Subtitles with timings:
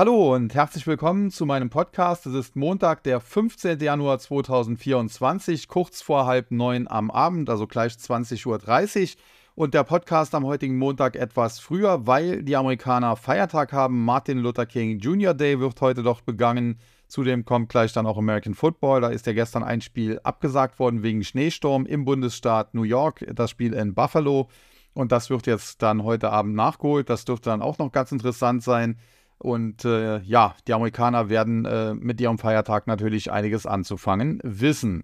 [0.00, 2.24] Hallo und herzlich willkommen zu meinem Podcast.
[2.24, 3.80] Es ist Montag, der 15.
[3.80, 9.22] Januar 2024, kurz vor halb neun am Abend, also gleich 20.30 Uhr.
[9.56, 14.02] Und der Podcast am heutigen Montag etwas früher, weil die Amerikaner Feiertag haben.
[14.02, 15.34] Martin Luther King Jr.
[15.34, 16.78] Day wird heute doch begangen.
[17.06, 19.02] Zudem kommt gleich dann auch American Football.
[19.02, 23.22] Da ist ja gestern ein Spiel abgesagt worden wegen Schneesturm im Bundesstaat New York.
[23.34, 24.48] Das Spiel in Buffalo.
[24.94, 27.10] Und das wird jetzt dann heute Abend nachgeholt.
[27.10, 28.96] Das dürfte dann auch noch ganz interessant sein.
[29.42, 35.02] Und äh, ja, die Amerikaner werden äh, mit ihrem Feiertag natürlich einiges anzufangen wissen.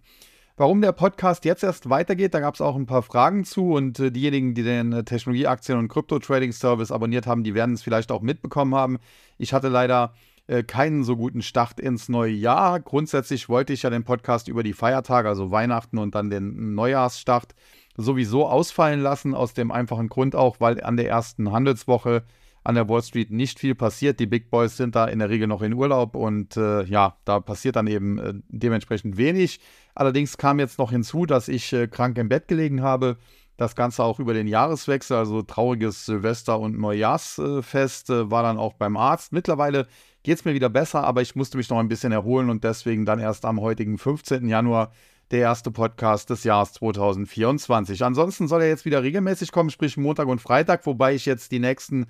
[0.58, 3.98] Warum der Podcast jetzt erst weitergeht, da gab es auch ein paar Fragen zu und
[3.98, 8.20] äh, diejenigen, die den äh, Technologieaktien- und Krypto-Trading-Service abonniert haben, die werden es vielleicht auch
[8.20, 8.98] mitbekommen haben.
[9.38, 10.12] Ich hatte leider
[10.48, 12.78] äh, keinen so guten Start ins neue Jahr.
[12.80, 17.54] Grundsätzlich wollte ich ja den Podcast über die Feiertage, also Weihnachten und dann den Neujahrsstart,
[17.96, 22.24] sowieso ausfallen lassen, aus dem einfachen Grund auch, weil an der ersten Handelswoche
[22.66, 24.18] an der Wall Street nicht viel passiert.
[24.18, 27.38] Die Big Boys sind da in der Regel noch in Urlaub und äh, ja, da
[27.38, 29.60] passiert dann eben äh, dementsprechend wenig.
[29.94, 33.18] Allerdings kam jetzt noch hinzu, dass ich äh, krank im Bett gelegen habe.
[33.56, 38.74] Das Ganze auch über den Jahreswechsel, also trauriges Silvester- und Neujahrsfest, äh, war dann auch
[38.74, 39.32] beim Arzt.
[39.32, 39.86] Mittlerweile
[40.24, 43.06] geht es mir wieder besser, aber ich musste mich noch ein bisschen erholen und deswegen
[43.06, 44.48] dann erst am heutigen 15.
[44.48, 44.90] Januar
[45.30, 48.02] der erste Podcast des Jahres 2024.
[48.02, 51.60] Ansonsten soll er jetzt wieder regelmäßig kommen, sprich Montag und Freitag, wobei ich jetzt die
[51.60, 52.06] nächsten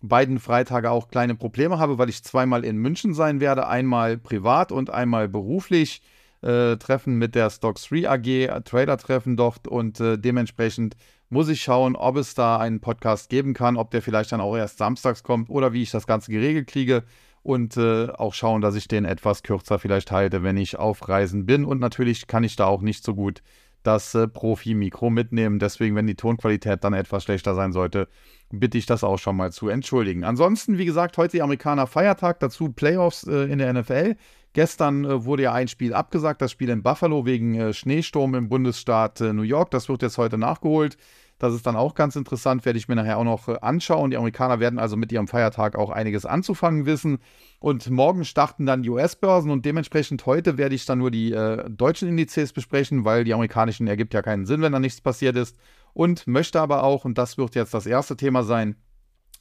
[0.00, 4.72] beiden Freitage auch kleine Probleme habe, weil ich zweimal in München sein werde, einmal privat
[4.72, 6.02] und einmal beruflich.
[6.40, 10.94] Äh, Treffen mit der Stocks 3 AG, Trader-Treffen dort und äh, dementsprechend
[11.30, 14.56] muss ich schauen, ob es da einen Podcast geben kann, ob der vielleicht dann auch
[14.56, 17.02] erst samstags kommt oder wie ich das Ganze geregelt kriege
[17.42, 21.44] und äh, auch schauen, dass ich den etwas kürzer vielleicht halte, wenn ich auf Reisen
[21.44, 23.42] bin und natürlich kann ich da auch nicht so gut
[23.82, 25.58] das äh, Profi-Mikro mitnehmen.
[25.58, 28.08] Deswegen, wenn die Tonqualität dann etwas schlechter sein sollte,
[28.50, 30.24] bitte ich das auch schon mal zu entschuldigen.
[30.24, 34.16] Ansonsten, wie gesagt, heute die Amerikaner Feiertag, dazu Playoffs äh, in der NFL.
[34.54, 38.48] Gestern äh, wurde ja ein Spiel abgesagt, das Spiel in Buffalo wegen äh, Schneesturm im
[38.48, 39.70] Bundesstaat äh, New York.
[39.70, 40.96] Das wird jetzt heute nachgeholt.
[41.38, 44.10] Das ist dann auch ganz interessant, werde ich mir nachher auch noch äh, anschauen.
[44.10, 47.18] Die Amerikaner werden also mit ihrem Feiertag auch einiges anzufangen wissen.
[47.60, 51.68] Und morgen starten dann die US-Börsen und dementsprechend heute werde ich dann nur die äh,
[51.70, 55.56] deutschen Indizes besprechen, weil die amerikanischen ergibt ja keinen Sinn, wenn da nichts passiert ist.
[55.92, 58.76] Und möchte aber auch, und das wird jetzt das erste Thema sein,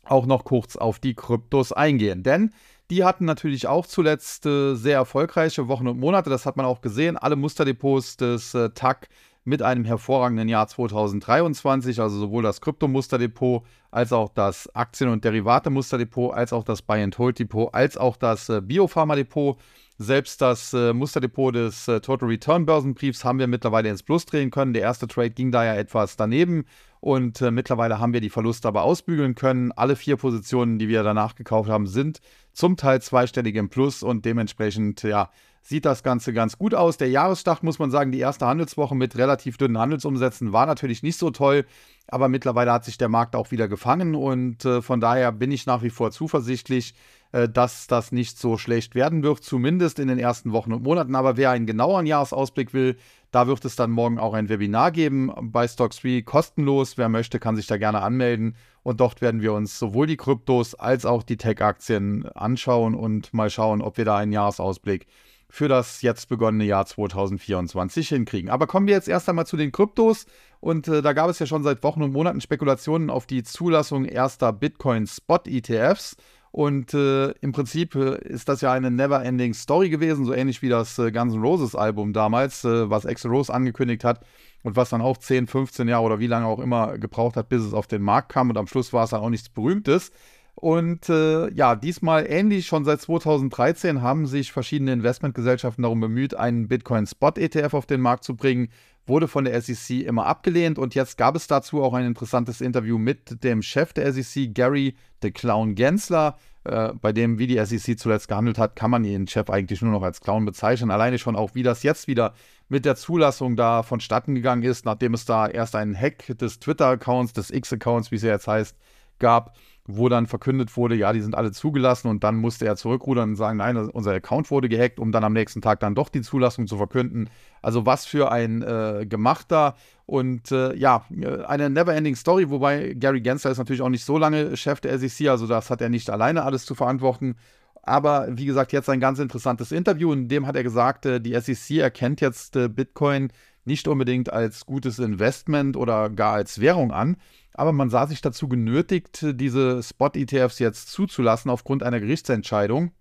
[0.04, 2.24] auch noch kurz auf die Kryptos eingehen.
[2.24, 2.52] Denn
[2.90, 6.30] die hatten natürlich auch zuletzt äh, sehr erfolgreiche Wochen und Monate.
[6.30, 7.18] Das hat man auch gesehen.
[7.18, 9.10] Alle Musterdepots des äh, TAC
[9.44, 16.34] mit einem hervorragenden Jahr 2023, also sowohl das Kryptomusterdepot als auch das Aktien- und Derivate-Musterdepot,
[16.34, 19.58] als auch das Buy-and-Hold-Depot, als auch das äh, Biopharma-Depot.
[20.00, 24.52] Selbst das äh, Musterdepot des äh, Total Return Börsenbriefs haben wir mittlerweile ins Plus drehen
[24.52, 24.74] können.
[24.74, 26.66] Der erste Trade ging da ja etwas daneben
[27.00, 29.72] und äh, mittlerweile haben wir die Verluste aber ausbügeln können.
[29.72, 32.20] Alle vier Positionen, die wir danach gekauft haben, sind
[32.54, 35.32] zum Teil zweistellig im Plus und dementsprechend ja,
[35.64, 36.98] sieht das Ganze ganz gut aus.
[36.98, 41.18] Der Jahresstart, muss man sagen, die erste Handelswoche mit relativ dünnen Handelsumsätzen war natürlich nicht
[41.18, 41.66] so toll,
[42.08, 45.66] aber mittlerweile hat sich der Markt auch wieder gefangen und äh, von daher bin ich
[45.66, 46.94] nach wie vor zuversichtlich,
[47.32, 51.16] dass das nicht so schlecht werden wird, zumindest in den ersten Wochen und Monaten.
[51.16, 52.98] Aber wer einen genaueren Jahresausblick will,
[53.32, 56.98] da wird es dann morgen auch ein Webinar geben bei Stocks3, kostenlos.
[56.98, 58.56] Wer möchte, kann sich da gerne anmelden.
[58.84, 63.50] Und dort werden wir uns sowohl die Kryptos als auch die Tech-Aktien anschauen und mal
[63.50, 65.08] schauen, ob wir da einen Jahresausblick
[65.50, 68.50] für das jetzt begonnene Jahr 2024 hinkriegen.
[68.50, 70.26] Aber kommen wir jetzt erst einmal zu den Kryptos.
[70.60, 74.06] Und äh, da gab es ja schon seit Wochen und Monaten Spekulationen auf die Zulassung
[74.06, 76.16] erster Bitcoin-Spot-ETFs.
[76.52, 80.70] Und äh, im Prinzip äh, ist das ja eine never-ending Story gewesen, so ähnlich wie
[80.70, 84.26] das äh, Guns N' Roses Album damals, äh, was Axel Rose angekündigt hat
[84.64, 87.64] und was dann auch 10, 15 Jahre oder wie lange auch immer gebraucht hat, bis
[87.64, 88.50] es auf den Markt kam.
[88.50, 90.12] Und am Schluss war es dann auch nichts Berühmtes.
[90.56, 96.68] Und äh, ja, diesmal ähnlich, schon seit 2013 haben sich verschiedene Investmentgesellschaften darum bemüht, einen
[96.68, 98.70] Bitcoin-Spot-ETF auf den Markt zu bringen,
[99.08, 102.98] wurde von der SEC immer abgelehnt und jetzt gab es dazu auch ein interessantes Interview
[102.98, 106.38] mit dem Chef der SEC, Gary the Clown Gensler,
[106.68, 109.92] äh, bei dem, wie die SEC zuletzt gehandelt hat, kann man ihren Chef eigentlich nur
[109.92, 110.92] noch als Clown bezeichnen.
[110.92, 112.34] Alleine schon auch, wie das jetzt wieder
[112.68, 117.32] mit der Zulassung da vonstatten gegangen ist, nachdem es da erst einen Hack des Twitter-Accounts,
[117.32, 118.76] des X-Accounts, wie es ja jetzt heißt,
[119.20, 119.56] gab
[119.88, 123.36] wo dann verkündet wurde, ja, die sind alle zugelassen und dann musste er zurückrudern und
[123.38, 126.68] sagen, nein, unser Account wurde gehackt, um dann am nächsten Tag dann doch die Zulassung
[126.68, 127.30] zu verkünden.
[127.62, 129.76] Also was für ein äh, gemachter
[130.06, 131.06] und äh, ja,
[131.48, 135.30] eine never-ending Story, wobei Gary Gensler ist natürlich auch nicht so lange Chef der SEC,
[135.30, 137.36] also das hat er nicht alleine alles zu verantworten.
[137.82, 141.40] Aber wie gesagt, jetzt ein ganz interessantes Interview, in dem hat er gesagt, äh, die
[141.40, 143.30] SEC erkennt jetzt äh, Bitcoin
[143.64, 147.18] nicht unbedingt als gutes Investment oder gar als Währung an.
[147.58, 152.92] Aber man sah sich dazu genötigt, diese Spot-ETFs jetzt zuzulassen aufgrund einer Gerichtsentscheidung.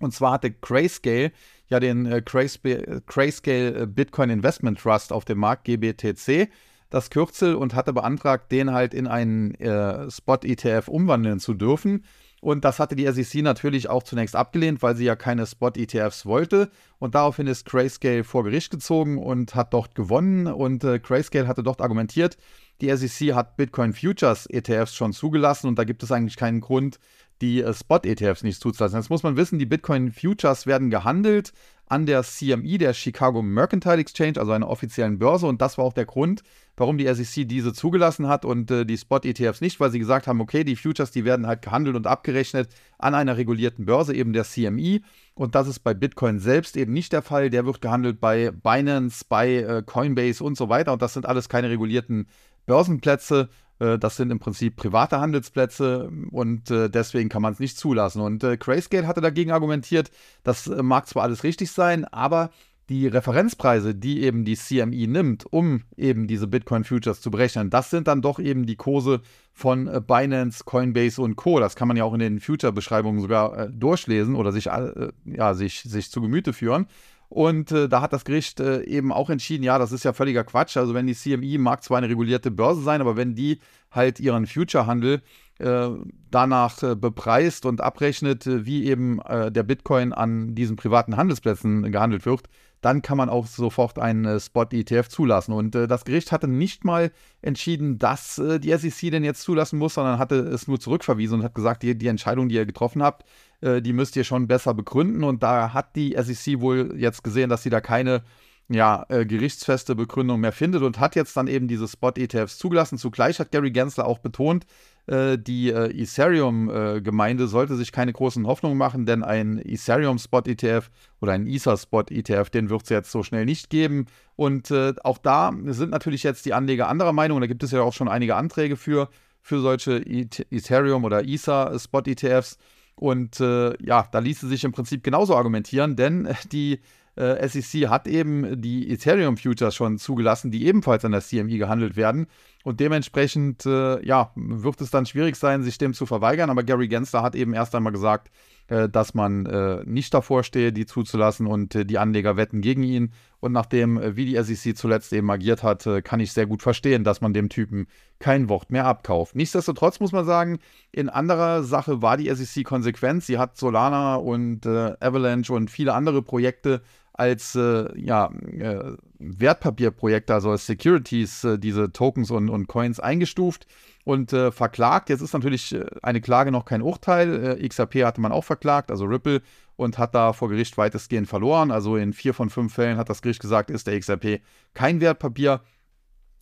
[0.00, 1.30] Und zwar hatte Grayscale
[1.68, 6.48] ja den äh, Grayscale Bitcoin Investment Trust auf dem Markt, GBTC,
[6.90, 12.04] das Kürzel und hatte beantragt, den halt in einen äh, Spot-ETF umwandeln zu dürfen.
[12.42, 16.70] Und das hatte die SEC natürlich auch zunächst abgelehnt, weil sie ja keine Spot-ETFs wollte.
[16.98, 20.48] Und daraufhin ist Grayscale vor Gericht gezogen und hat dort gewonnen.
[20.48, 22.36] Und äh, Grayscale hatte dort argumentiert,
[22.80, 26.98] die SEC hat Bitcoin Futures ETFs schon zugelassen und da gibt es eigentlich keinen Grund,
[27.42, 28.98] die äh, Spot-ETFs nicht zuzulassen.
[28.98, 31.52] Jetzt muss man wissen, die Bitcoin Futures werden gehandelt
[31.86, 35.46] an der CME, der Chicago Mercantile Exchange, also einer offiziellen Börse.
[35.46, 36.42] Und das war auch der Grund,
[36.76, 40.40] warum die SEC diese zugelassen hat und äh, die Spot-ETFs nicht, weil sie gesagt haben,
[40.40, 44.44] okay, die Futures, die werden halt gehandelt und abgerechnet an einer regulierten Börse, eben der
[44.44, 45.00] CME.
[45.34, 47.50] Und das ist bei Bitcoin selbst eben nicht der Fall.
[47.50, 50.94] Der wird gehandelt bei Binance, bei äh, Coinbase und so weiter.
[50.94, 52.26] Und das sind alles keine regulierten
[52.66, 53.48] Börsenplätze.
[53.78, 58.20] Äh, das sind im Prinzip private Handelsplätze und äh, deswegen kann man es nicht zulassen.
[58.20, 60.10] Und äh, hatte dagegen argumentiert,
[60.44, 62.50] das mag zwar alles richtig sein, aber
[62.88, 67.90] die Referenzpreise, die eben die CME nimmt, um eben diese Bitcoin Futures zu berechnen, das
[67.90, 69.22] sind dann doch eben die Kurse
[69.52, 71.60] von Binance, Coinbase und Co.
[71.60, 75.54] Das kann man ja auch in den Future-Beschreibungen sogar äh, durchlesen oder sich, äh, ja,
[75.54, 76.86] sich, sich zu Gemüte führen.
[77.32, 80.44] Und äh, da hat das Gericht äh, eben auch entschieden, ja, das ist ja völliger
[80.44, 80.76] Quatsch.
[80.76, 83.58] Also wenn die CME mag zwar eine regulierte Börse sein, aber wenn die
[83.90, 85.22] halt ihren Future-Handel
[85.58, 85.88] äh,
[86.30, 91.90] danach äh, bepreist und abrechnet, äh, wie eben äh, der Bitcoin an diesen privaten Handelsplätzen
[91.90, 92.50] gehandelt wird,
[92.82, 95.54] dann kann man auch sofort einen Spot-ETF zulassen.
[95.54, 100.18] Und das Gericht hatte nicht mal entschieden, dass die SEC den jetzt zulassen muss, sondern
[100.18, 103.24] hatte es nur zurückverwiesen und hat gesagt, die, die Entscheidung, die ihr getroffen habt,
[103.62, 105.24] äh, die müsst ihr schon besser begründen.
[105.24, 108.22] Und da hat die SEC wohl jetzt gesehen, dass sie da keine
[108.68, 112.98] ja, äh, gerichtsfeste Begründung mehr findet und hat jetzt dann eben diese Spot-ETFs zugelassen.
[112.98, 114.66] Zugleich hat Gary Gensler auch betont,
[115.06, 121.46] äh, die äh, Ethereum-Gemeinde sollte sich keine großen Hoffnungen machen, denn ein Ethereum-Spot-ETF oder ein
[121.46, 124.06] Ether-Spot-ETF, den wird es jetzt so schnell nicht geben.
[124.36, 127.40] Und äh, auch da sind natürlich jetzt die Anleger anderer Meinung.
[127.40, 129.08] Da gibt es ja auch schon einige Anträge für,
[129.40, 132.58] für solche Ethereum- oder Ether-Spot-ETFs.
[132.94, 136.80] Und äh, ja, da ließe sich im Prinzip genauso argumentieren, denn die
[137.16, 141.96] äh, SEC hat eben die Ethereum Futures schon zugelassen, die ebenfalls an der CME gehandelt
[141.96, 142.26] werden.
[142.64, 146.50] Und dementsprechend, äh, ja, wird es dann schwierig sein, sich dem zu verweigern.
[146.50, 148.30] Aber Gary Gensler hat eben erst einmal gesagt,
[148.68, 152.84] äh, dass man äh, nicht davor stehe, die zuzulassen und äh, die Anleger wetten gegen
[152.84, 153.12] ihn.
[153.40, 156.62] Und nachdem, äh, wie die SEC zuletzt eben agiert hat, äh, kann ich sehr gut
[156.62, 157.88] verstehen, dass man dem Typen
[158.20, 159.34] kein Wort mehr abkauft.
[159.34, 160.58] Nichtsdestotrotz muss man sagen,
[160.92, 163.24] in anderer Sache war die SEC konsequent.
[163.24, 166.82] Sie hat Solana und Avalanche und viele andere Projekte
[167.12, 168.92] als ja, äh,
[169.24, 173.66] Wertpapierprojekte, also als Securities, äh, diese Tokens und, und Coins eingestuft
[174.04, 175.08] und äh, verklagt.
[175.08, 177.58] Jetzt ist natürlich äh, eine Klage noch kein Urteil.
[177.60, 179.42] Äh, XRP hatte man auch verklagt, also Ripple,
[179.76, 181.70] und hat da vor Gericht weitestgehend verloren.
[181.70, 184.40] Also in vier von fünf Fällen hat das Gericht gesagt, ist der XRP
[184.74, 185.60] kein Wertpapier.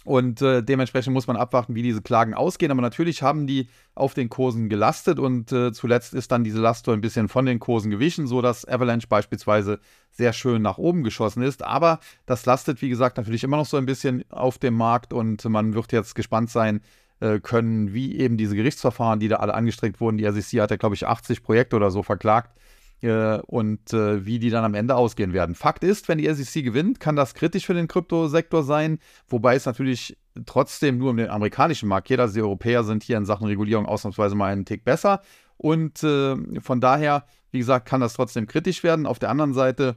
[0.05, 2.73] Und äh, dementsprechend muss man abwarten, wie diese Klagen ausgehen.
[2.73, 6.87] Aber natürlich haben die auf den Kursen gelastet und äh, zuletzt ist dann diese Last
[6.87, 9.79] so ein bisschen von den Kursen gewichen, sodass Avalanche beispielsweise
[10.11, 11.62] sehr schön nach oben geschossen ist.
[11.62, 15.44] Aber das lastet, wie gesagt, natürlich immer noch so ein bisschen auf dem Markt und
[15.44, 16.81] man wird jetzt gespannt sein
[17.20, 20.76] äh, können, wie eben diese Gerichtsverfahren, die da alle angestrengt wurden, die SEC hat ja,
[20.79, 22.56] glaube ich, 80 Projekte oder so verklagt,
[23.02, 25.54] und äh, wie die dann am Ende ausgehen werden.
[25.54, 29.66] Fakt ist, wenn die SEC gewinnt, kann das kritisch für den Kryptosektor sein, wobei es
[29.66, 32.21] natürlich trotzdem nur um den amerikanischen Markt geht.
[32.21, 35.23] Also die Europäer sind hier in Sachen Regulierung ausnahmsweise mal einen Tick besser.
[35.57, 39.07] Und äh, von daher, wie gesagt, kann das trotzdem kritisch werden.
[39.07, 39.97] Auf der anderen Seite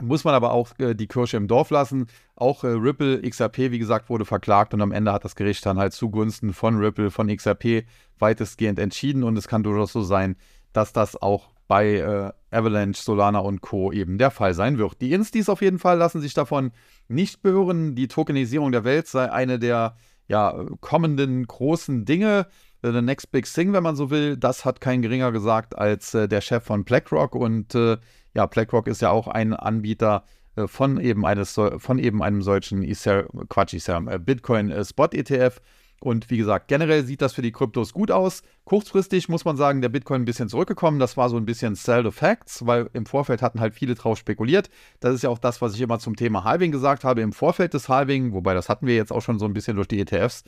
[0.00, 2.06] muss man aber auch äh, die Kirsche im Dorf lassen.
[2.36, 5.78] Auch äh, Ripple, XRP, wie gesagt, wurde verklagt und am Ende hat das Gericht dann
[5.78, 7.84] halt zugunsten von Ripple, von XRP
[8.18, 10.36] weitestgehend entschieden und es kann durchaus so sein,
[10.72, 13.92] dass das auch bei äh, Avalanche, Solana und Co.
[13.92, 15.00] eben der Fall sein wird.
[15.00, 16.70] Die Instis auf jeden Fall lassen sich davon
[17.08, 17.94] nicht behören.
[17.94, 19.96] Die Tokenisierung der Welt sei eine der
[20.28, 22.46] ja, kommenden großen Dinge.
[22.82, 24.36] The next big thing, wenn man so will.
[24.36, 27.34] Das hat kein geringer gesagt als äh, der Chef von BlackRock.
[27.34, 27.96] Und äh,
[28.34, 30.24] ja, BlackRock ist ja auch ein Anbieter
[30.56, 35.08] äh, von, eben eines, von eben einem solchen Ether, Quatsch, Ether, äh, Bitcoin äh, Spot
[35.10, 35.62] ETF.
[36.02, 38.42] Und wie gesagt, generell sieht das für die Kryptos gut aus.
[38.64, 40.98] Kurzfristig muss man sagen, der Bitcoin ein bisschen zurückgekommen.
[40.98, 44.18] Das war so ein bisschen Sell the Facts, weil im Vorfeld hatten halt viele drauf
[44.18, 44.68] spekuliert.
[44.98, 47.20] Das ist ja auch das, was ich immer zum Thema Halving gesagt habe.
[47.20, 49.86] Im Vorfeld des Halving, wobei das hatten wir jetzt auch schon so ein bisschen durch
[49.86, 50.42] die ETFs,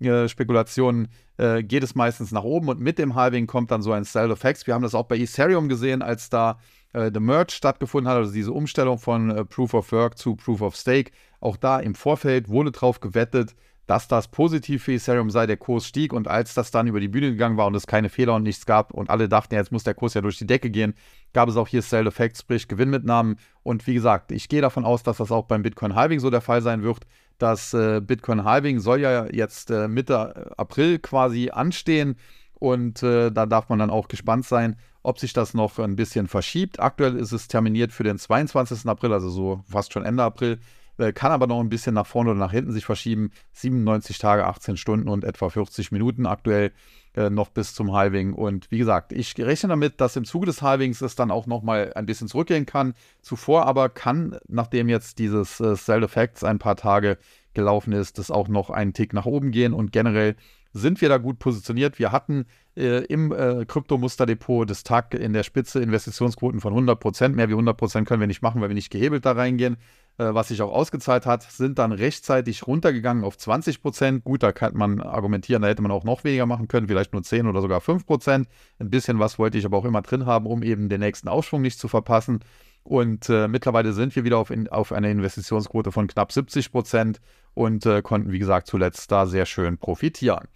[0.00, 3.90] äh, Spekulationen äh, geht es meistens nach oben und mit dem Halving kommt dann so
[3.90, 4.66] ein Sell Facts.
[4.68, 6.58] Wir haben das auch bei Ethereum gesehen, als da
[6.92, 10.62] äh, The Merge stattgefunden hat, also diese Umstellung von äh, Proof of Work zu Proof
[10.62, 11.12] of Stake.
[11.40, 13.54] Auch da im Vorfeld wurde drauf gewettet,
[13.90, 17.08] dass das positiv für Ethereum sei, der Kurs stieg und als das dann über die
[17.08, 19.82] Bühne gegangen war und es keine Fehler und nichts gab und alle dachten, jetzt muss
[19.82, 20.94] der Kurs ja durch die Decke gehen,
[21.32, 25.02] gab es auch hier Sell Effect, sprich Gewinnmitnahmen und wie gesagt, ich gehe davon aus,
[25.02, 27.00] dass das auch beim Bitcoin Halving so der Fall sein wird.
[27.38, 32.14] Das äh, Bitcoin Halving soll ja jetzt äh, Mitte April quasi anstehen
[32.60, 36.28] und äh, da darf man dann auch gespannt sein, ob sich das noch ein bisschen
[36.28, 36.78] verschiebt.
[36.78, 38.86] Aktuell ist es terminiert für den 22.
[38.86, 40.60] April, also so fast schon Ende April.
[41.00, 43.32] Äh, kann aber noch ein bisschen nach vorne oder nach hinten sich verschieben.
[43.52, 46.72] 97 Tage, 18 Stunden und etwa 40 Minuten aktuell
[47.16, 48.34] äh, noch bis zum Halving.
[48.34, 51.62] Und wie gesagt, ich rechne damit, dass im Zuge des Halvings es dann auch noch
[51.62, 52.92] mal ein bisschen zurückgehen kann.
[53.22, 57.16] Zuvor aber kann, nachdem jetzt dieses äh, Sell Effects ein paar Tage
[57.54, 60.36] gelaufen ist, das auch noch einen Tick nach oben gehen und generell
[60.72, 61.98] sind wir da gut positioniert.
[61.98, 62.44] Wir hatten
[62.80, 67.36] äh, im äh, Kryptomusterdepot des TAG in der Spitze Investitionsquoten von 100 Prozent.
[67.36, 69.76] Mehr wie 100 Prozent können wir nicht machen, weil wir nicht gehebelt da reingehen.
[70.18, 74.24] Äh, was sich auch ausgezahlt hat, sind dann rechtzeitig runtergegangen auf 20 Prozent.
[74.24, 77.22] Gut, da kann man argumentieren, da hätte man auch noch weniger machen können, vielleicht nur
[77.22, 78.48] 10 oder sogar 5 Prozent.
[78.78, 81.62] Ein bisschen was wollte ich aber auch immer drin haben, um eben den nächsten Aufschwung
[81.62, 82.40] nicht zu verpassen.
[82.82, 87.20] Und äh, mittlerweile sind wir wieder auf, in, auf eine Investitionsquote von knapp 70 Prozent
[87.54, 90.48] und äh, konnten, wie gesagt, zuletzt da sehr schön profitieren.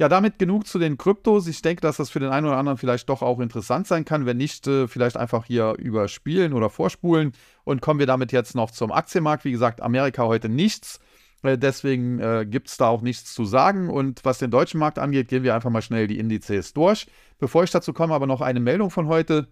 [0.00, 1.46] Ja, damit genug zu den Kryptos.
[1.46, 4.24] Ich denke, dass das für den einen oder anderen vielleicht doch auch interessant sein kann.
[4.24, 7.32] Wenn nicht, äh, vielleicht einfach hier überspielen oder vorspulen.
[7.64, 9.44] Und kommen wir damit jetzt noch zum Aktienmarkt.
[9.44, 11.00] Wie gesagt, Amerika heute nichts.
[11.42, 13.90] Äh, deswegen äh, gibt es da auch nichts zu sagen.
[13.90, 17.06] Und was den deutschen Markt angeht, gehen wir einfach mal schnell die Indizes durch.
[17.38, 19.48] Bevor ich dazu komme, aber noch eine Meldung von heute.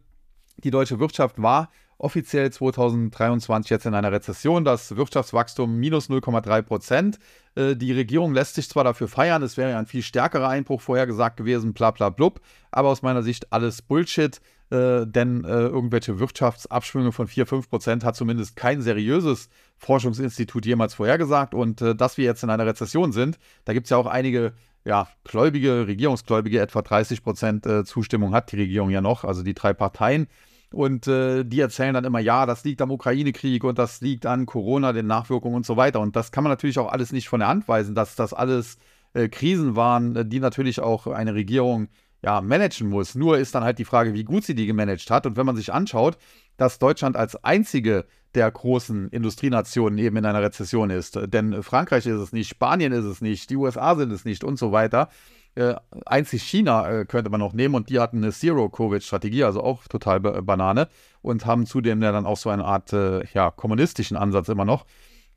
[0.64, 7.18] Die deutsche Wirtschaft war offiziell 2023 jetzt in einer Rezession, das Wirtschaftswachstum minus 0,3 Prozent.
[7.56, 10.80] Äh, die Regierung lässt sich zwar dafür feiern, es wäre ja ein viel stärkerer Einbruch
[10.80, 12.40] vorhergesagt gewesen, bla bla blub,
[12.70, 14.40] aber aus meiner Sicht alles Bullshit,
[14.70, 20.94] äh, denn äh, irgendwelche Wirtschaftsabschwünge von 4, 5 Prozent hat zumindest kein seriöses Forschungsinstitut jemals
[20.94, 24.54] vorhergesagt und dass wir jetzt in einer Rezession sind, da gibt es ja auch einige
[24.84, 29.72] ja, Gläubige, Regierungsgläubige, etwa 30 Prozent Zustimmung hat die Regierung ja noch, also die drei
[29.72, 30.26] Parteien.
[30.70, 34.44] Und äh, die erzählen dann immer, ja, das liegt am Ukraine-Krieg und das liegt an
[34.44, 36.00] Corona, den Nachwirkungen und so weiter.
[36.00, 38.76] Und das kann man natürlich auch alles nicht von der Hand weisen, dass das alles
[39.14, 41.88] äh, Krisen waren, äh, die natürlich auch eine Regierung
[42.22, 43.14] ja, managen muss.
[43.14, 45.26] Nur ist dann halt die Frage, wie gut sie die gemanagt hat.
[45.26, 46.18] Und wenn man sich anschaut,
[46.56, 52.20] dass Deutschland als einzige der großen Industrienationen eben in einer Rezession ist, denn Frankreich ist
[52.20, 55.08] es nicht, Spanien ist es nicht, die USA sind es nicht und so weiter,
[55.54, 55.74] äh,
[56.06, 60.20] einzig China äh, könnte man noch nehmen und die hatten eine Zero-Covid-Strategie, also auch total
[60.20, 60.88] ba Banane
[61.22, 64.84] und haben zudem dann auch so eine Art äh, ja, kommunistischen Ansatz immer noch.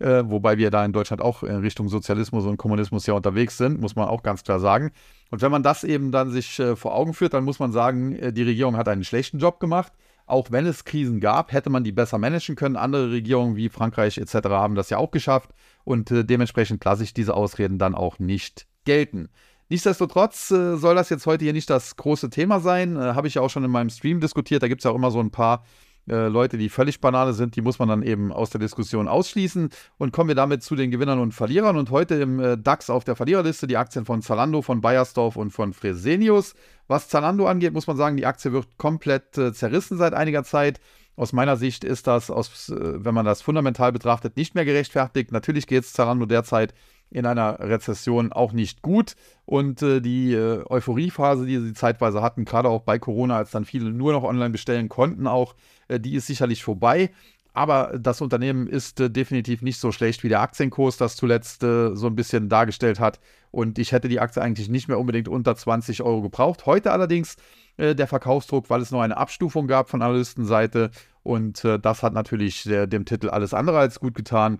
[0.01, 3.79] Äh, wobei wir da in Deutschland auch in Richtung Sozialismus und Kommunismus ja unterwegs sind,
[3.79, 4.91] muss man auch ganz klar sagen.
[5.29, 8.15] Und wenn man das eben dann sich äh, vor Augen führt, dann muss man sagen,
[8.15, 9.93] äh, die Regierung hat einen schlechten Job gemacht.
[10.25, 12.77] Auch wenn es Krisen gab, hätte man die besser managen können.
[12.77, 14.49] Andere Regierungen wie Frankreich etc.
[14.49, 15.51] haben das ja auch geschafft
[15.83, 19.29] und dementsprechend lasse ich diese Ausreden dann auch nicht gelten.
[19.71, 22.97] Nichtsdestotrotz äh, soll das jetzt heute hier nicht das große Thema sein.
[22.97, 24.61] Äh, Habe ich ja auch schon in meinem Stream diskutiert.
[24.61, 25.63] Da gibt es ja auch immer so ein paar
[26.09, 27.55] äh, Leute, die völlig Banane sind.
[27.55, 29.69] Die muss man dann eben aus der Diskussion ausschließen.
[29.97, 31.77] Und kommen wir damit zu den Gewinnern und Verlierern.
[31.77, 35.51] Und heute im äh, DAX auf der Verliererliste die Aktien von Zalando, von Bayersdorf und
[35.51, 36.53] von Fresenius.
[36.89, 40.81] Was Zalando angeht, muss man sagen, die Aktie wird komplett äh, zerrissen seit einiger Zeit.
[41.15, 45.31] Aus meiner Sicht ist das, aus, äh, wenn man das fundamental betrachtet, nicht mehr gerechtfertigt.
[45.31, 46.73] Natürlich geht es Zalando derzeit
[47.11, 49.15] in einer Rezession auch nicht gut.
[49.45, 53.65] Und äh, die äh, Euphoriephase, die sie zeitweise hatten, gerade auch bei Corona, als dann
[53.65, 55.55] viele nur noch online bestellen konnten, auch,
[55.89, 57.11] äh, die ist sicherlich vorbei.
[57.53, 61.93] Aber das Unternehmen ist äh, definitiv nicht so schlecht wie der Aktienkurs, das zuletzt äh,
[61.95, 63.19] so ein bisschen dargestellt hat.
[63.51, 66.65] Und ich hätte die Aktie eigentlich nicht mehr unbedingt unter 20 Euro gebraucht.
[66.65, 67.35] Heute allerdings
[67.75, 70.91] äh, der Verkaufsdruck, weil es noch eine Abstufung gab von Analystenseite.
[71.23, 74.59] Und das hat natürlich dem Titel alles andere als gut getan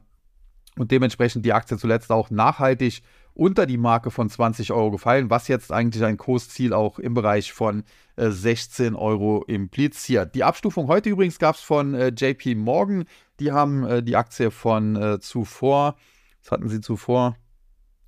[0.78, 3.02] und dementsprechend die Aktie zuletzt auch nachhaltig
[3.34, 7.54] unter die Marke von 20 Euro gefallen, was jetzt eigentlich ein Kursziel auch im Bereich
[7.54, 7.84] von
[8.16, 10.36] äh, 16 Euro impliziert.
[10.36, 13.06] Die Abstufung heute übrigens gab es von äh, JP Morgan.
[13.40, 15.96] Die haben äh, die Aktie von äh, zuvor,
[16.42, 17.36] was hatten sie zuvor?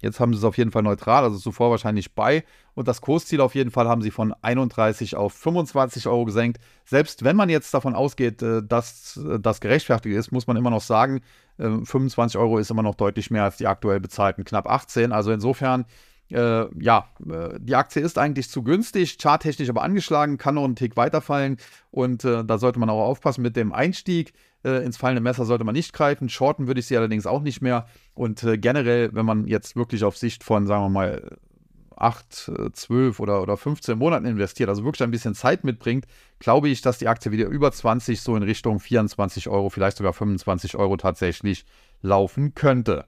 [0.04, 2.44] Jetzt haben sie es auf jeden Fall neutral, also zuvor wahrscheinlich bei.
[2.76, 6.60] Und das Kursziel auf jeden Fall haben sie von 31 auf 25 Euro gesenkt.
[6.84, 10.70] Selbst wenn man jetzt davon ausgeht, äh, dass äh, das gerechtfertigt ist, muss man immer
[10.70, 11.22] noch sagen,
[11.58, 15.14] 25 äh, Euro ist immer noch deutlich mehr als die aktuell bezahlten knapp 18.
[15.14, 15.86] Also insofern,
[16.30, 17.08] äh, ja,
[17.60, 21.58] die Aktie ist eigentlich zu günstig, charttechnisch aber angeschlagen, kann noch einen Tick weiterfallen.
[21.92, 24.34] Und äh, da sollte man auch aufpassen mit dem Einstieg.
[24.64, 26.30] Äh, ins fallende Messer sollte man nicht greifen.
[26.30, 27.86] Shorten würde ich sie allerdings auch nicht mehr.
[28.14, 31.38] Und äh, generell, wenn man jetzt wirklich auf Sicht von, sagen wir mal,
[31.96, 36.06] 8, 12 oder, oder 15 Monaten investiert, also wirklich ein bisschen Zeit mitbringt,
[36.40, 40.14] glaube ich, dass die Aktie wieder über 20 so in Richtung 24 Euro, vielleicht sogar
[40.14, 41.66] 25 Euro tatsächlich
[42.02, 43.06] laufen könnte.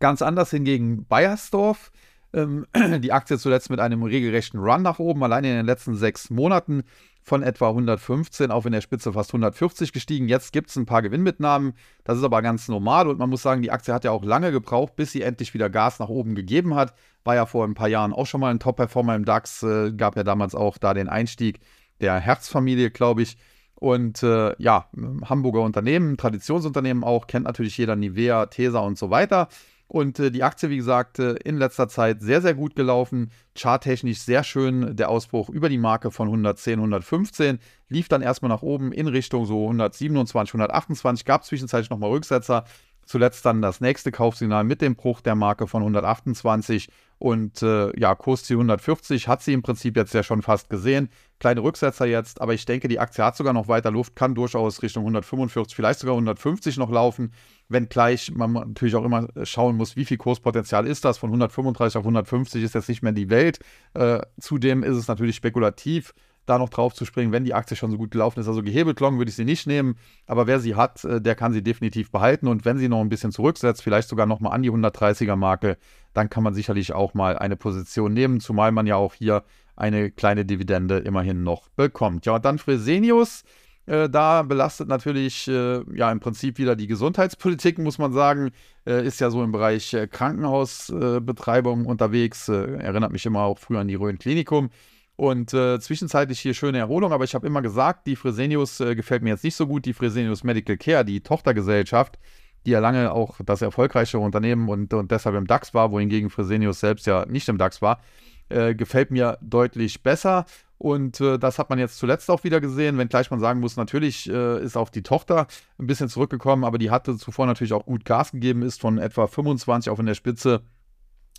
[0.00, 1.90] Ganz anders hingegen Bayersdorf.
[2.32, 2.66] Ähm,
[3.00, 6.82] die Aktie zuletzt mit einem regelrechten Run nach oben, allein in den letzten sechs Monaten
[7.22, 10.28] von etwa 115 auf in der Spitze fast 140 gestiegen.
[10.28, 11.74] Jetzt gibt es ein paar Gewinnmitnahmen.
[12.04, 14.50] Das ist aber ganz normal und man muss sagen, die Aktie hat ja auch lange
[14.50, 16.94] gebraucht, bis sie endlich wieder Gas nach oben gegeben hat.
[17.24, 19.62] War ja vor ein paar Jahren auch schon mal ein Top-Performer im DAX.
[19.62, 21.60] Äh, gab ja damals auch da den Einstieg
[22.00, 23.36] der Herzfamilie, glaube ich.
[23.74, 24.88] Und äh, ja,
[25.24, 29.48] Hamburger Unternehmen, Traditionsunternehmen auch, kennt natürlich jeder Nivea, Tesa und so weiter.
[29.88, 33.30] Und äh, die Aktie, wie gesagt, äh, in letzter Zeit sehr, sehr gut gelaufen.
[33.56, 37.58] Charttechnisch sehr schön der Ausbruch über die Marke von 110, 115.
[37.88, 41.24] Lief dann erstmal nach oben in Richtung so 127, 128.
[41.24, 42.64] Gab zwischenzeitlich nochmal Rücksetzer.
[43.06, 48.14] Zuletzt dann das nächste Kaufsignal mit dem Bruch der Marke von 128 und äh, ja,
[48.14, 51.08] Kursziel 140 hat sie im Prinzip jetzt ja schon fast gesehen.
[51.40, 54.82] Kleine Rücksetzer jetzt, aber ich denke, die Aktie hat sogar noch weiter Luft, kann durchaus
[54.82, 57.32] Richtung 145, vielleicht sogar 150 noch laufen.
[57.68, 61.18] Wenngleich man natürlich auch immer schauen muss, wie viel Kurspotenzial ist das.
[61.18, 63.58] Von 135 auf 150 ist jetzt nicht mehr die Welt.
[63.94, 66.14] Äh, zudem ist es natürlich spekulativ
[66.48, 68.48] da noch drauf zu springen, wenn die Aktie schon so gut gelaufen ist.
[68.48, 69.96] Also gehebelt long würde ich sie nicht nehmen,
[70.26, 73.08] aber wer sie hat, äh, der kann sie definitiv behalten und wenn sie noch ein
[73.08, 75.76] bisschen zurücksetzt, vielleicht sogar noch mal an die 130er Marke,
[76.14, 79.44] dann kann man sicherlich auch mal eine Position nehmen, zumal man ja auch hier
[79.76, 82.26] eine kleine Dividende immerhin noch bekommt.
[82.26, 83.44] Ja, und dann Fresenius.
[83.88, 88.50] Äh, da belastet natürlich äh, ja im Prinzip wieder die Gesundheitspolitik, muss man sagen.
[88.86, 92.48] Äh, ist ja so im Bereich äh, Krankenhausbetreibung unterwegs.
[92.48, 94.68] erinnert mich immer auch früher an die Rhön Klinikum.
[95.16, 99.22] Und äh, zwischenzeitlich hier schöne Erholung, aber ich habe immer gesagt, die Fresenius äh, gefällt
[99.22, 99.84] mir jetzt nicht so gut.
[99.86, 102.18] Die Fresenius Medical Care, die Tochtergesellschaft,
[102.66, 106.80] die ja lange auch das erfolgreiche Unternehmen und, und deshalb im DAX war, wohingegen Fresenius
[106.80, 108.00] selbst ja nicht im DAX war,
[108.48, 110.44] äh, gefällt mir deutlich besser.
[110.78, 114.30] Und äh, das hat man jetzt zuletzt auch wieder gesehen, wenngleich man sagen muss, natürlich
[114.30, 118.04] äh, ist auch die Tochter ein bisschen zurückgekommen, aber die hatte zuvor natürlich auch gut
[118.04, 120.62] Gas gegeben, ist von etwa 25 auf in der Spitze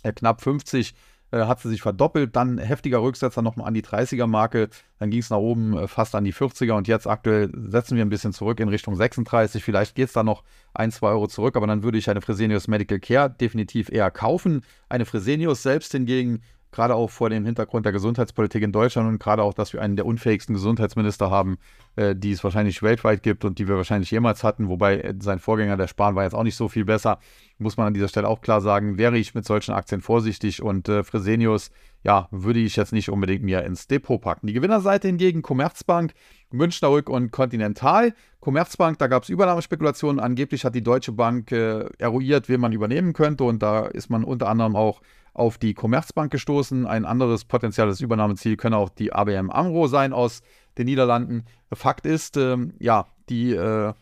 [0.02, 0.94] äh, knapp 50
[1.32, 4.68] äh, hat sie sich verdoppelt, dann heftiger Rücksetzer nochmal an die 30er-Marke,
[4.98, 8.04] dann ging es nach oben äh, fast an die 40er und jetzt aktuell setzen wir
[8.04, 9.62] ein bisschen zurück in Richtung 36.
[9.62, 10.42] Vielleicht geht es da noch
[10.74, 14.62] ein, zwei Euro zurück, aber dann würde ich eine Fresenius Medical Care definitiv eher kaufen.
[14.88, 19.42] Eine Fresenius selbst hingegen gerade auch vor dem Hintergrund der Gesundheitspolitik in Deutschland und gerade
[19.42, 21.58] auch, dass wir einen der unfähigsten Gesundheitsminister haben,
[21.96, 25.38] äh, die es wahrscheinlich weltweit gibt und die wir wahrscheinlich jemals hatten, wobei äh, sein
[25.38, 27.18] Vorgänger, der Spahn, war jetzt auch nicht so viel besser,
[27.58, 30.88] muss man an dieser Stelle auch klar sagen, wäre ich mit solchen Aktien vorsichtig und
[30.88, 31.70] äh, Fresenius,
[32.02, 34.46] ja, würde ich jetzt nicht unbedingt mir ins Depot packen.
[34.46, 36.14] Die Gewinnerseite hingegen Commerzbank,
[36.50, 38.14] Münchner Rück und Continental.
[38.40, 40.18] Commerzbank, da gab es Übernahmespekulationen.
[40.18, 44.24] Angeblich hat die Deutsche Bank äh, eruiert, wen man übernehmen könnte und da ist man
[44.24, 45.02] unter anderem auch
[45.34, 46.86] auf die Commerzbank gestoßen.
[46.86, 50.42] Ein anderes potenzielles Übernahmeziel könne auch die ABM Amro sein aus
[50.78, 51.44] den Niederlanden.
[51.72, 53.92] Fakt ist, äh, ja, die äh,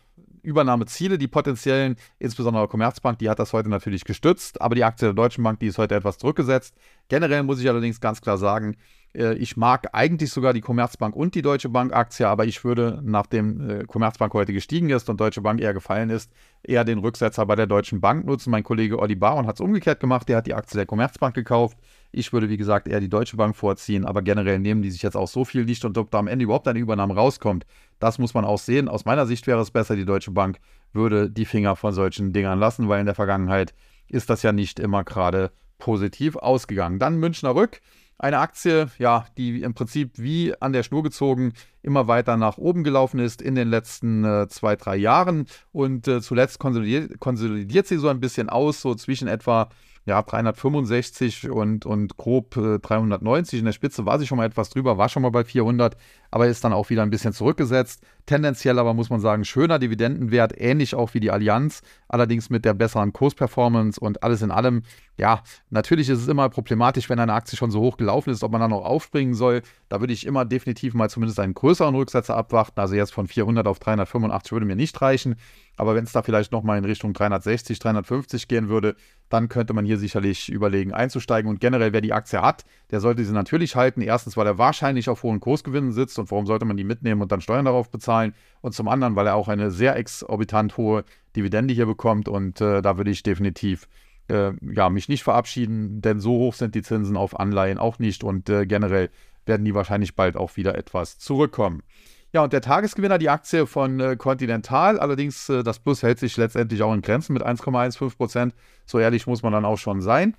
[0.41, 5.13] Übernahmeziele, die potenziellen, insbesondere Commerzbank, die hat das heute natürlich gestützt, aber die Aktie der
[5.13, 6.75] Deutschen Bank, die ist heute etwas zurückgesetzt.
[7.07, 8.75] Generell muss ich allerdings ganz klar sagen,
[9.13, 13.69] ich mag eigentlich sogar die Commerzbank und die Deutsche Bank Aktie, aber ich würde, nachdem
[13.69, 17.55] äh, Commerzbank heute gestiegen ist und Deutsche Bank eher gefallen ist, eher den Rücksetzer bei
[17.55, 18.51] der Deutschen Bank nutzen.
[18.51, 21.77] Mein Kollege Olli Baron hat es umgekehrt gemacht, der hat die Aktie der Commerzbank gekauft.
[22.11, 25.17] Ich würde, wie gesagt, eher die Deutsche Bank vorziehen, aber generell nehmen die sich jetzt
[25.17, 27.65] auch so viel nicht und ob da am Ende überhaupt eine Übernahme rauskommt,
[27.99, 28.87] das muss man auch sehen.
[28.87, 30.59] Aus meiner Sicht wäre es besser, die Deutsche Bank
[30.93, 33.73] würde die Finger von solchen Dingern lassen, weil in der Vergangenheit
[34.07, 36.99] ist das ja nicht immer gerade positiv ausgegangen.
[36.99, 37.81] Dann Münchner Rück.
[38.21, 42.83] Eine Aktie, ja, die im Prinzip wie an der Schnur gezogen immer weiter nach oben
[42.83, 45.45] gelaufen ist in den letzten äh, zwei, drei Jahren.
[45.71, 49.69] Und äh, zuletzt konsolidiert, konsolidiert sie so ein bisschen aus, so zwischen etwa
[50.05, 53.59] ja, 365 und, und grob äh, 390.
[53.59, 55.95] In der Spitze war sie schon mal etwas drüber, war schon mal bei 400,
[56.31, 58.01] aber ist dann auch wieder ein bisschen zurückgesetzt.
[58.25, 62.73] Tendenziell aber muss man sagen, schöner Dividendenwert, ähnlich auch wie die Allianz, allerdings mit der
[62.73, 64.83] besseren Kursperformance und alles in allem.
[65.17, 68.51] Ja, natürlich ist es immer problematisch, wenn eine Aktie schon so hoch gelaufen ist, ob
[68.51, 69.61] man dann noch aufspringen soll.
[69.89, 72.79] Da würde ich immer definitiv mal zumindest einen größeren Rücksetzer abwarten.
[72.79, 75.35] Also jetzt von 400 auf 385 würde mir nicht reichen.
[75.79, 78.97] Aber wenn es da vielleicht nochmal in Richtung 360, 350 gehen würde,
[79.29, 81.49] dann könnte man hier sicherlich überlegen einzusteigen.
[81.49, 84.01] Und generell, wer die Aktie hat, der sollte sie natürlich halten.
[84.01, 87.31] Erstens, weil er wahrscheinlich auf hohen Kursgewinnen sitzt und warum sollte man die mitnehmen und
[87.31, 88.33] dann Steuern darauf bezahlen?
[88.59, 91.05] Und zum anderen, weil er auch eine sehr exorbitant hohe
[91.37, 92.27] Dividende hier bekommt.
[92.27, 93.87] Und äh, da würde ich definitiv
[94.27, 98.23] äh, ja, mich nicht verabschieden, denn so hoch sind die Zinsen auf Anleihen auch nicht
[98.25, 99.09] und äh, generell
[99.45, 101.83] werden die wahrscheinlich bald auch wieder etwas zurückkommen.
[102.31, 106.37] Ja, und der Tagesgewinner, die Aktie von äh, Continental, allerdings äh, das Plus hält sich
[106.37, 108.53] letztendlich auch in Grenzen mit 1,15 Prozent.
[108.85, 110.37] So ehrlich muss man dann auch schon sein.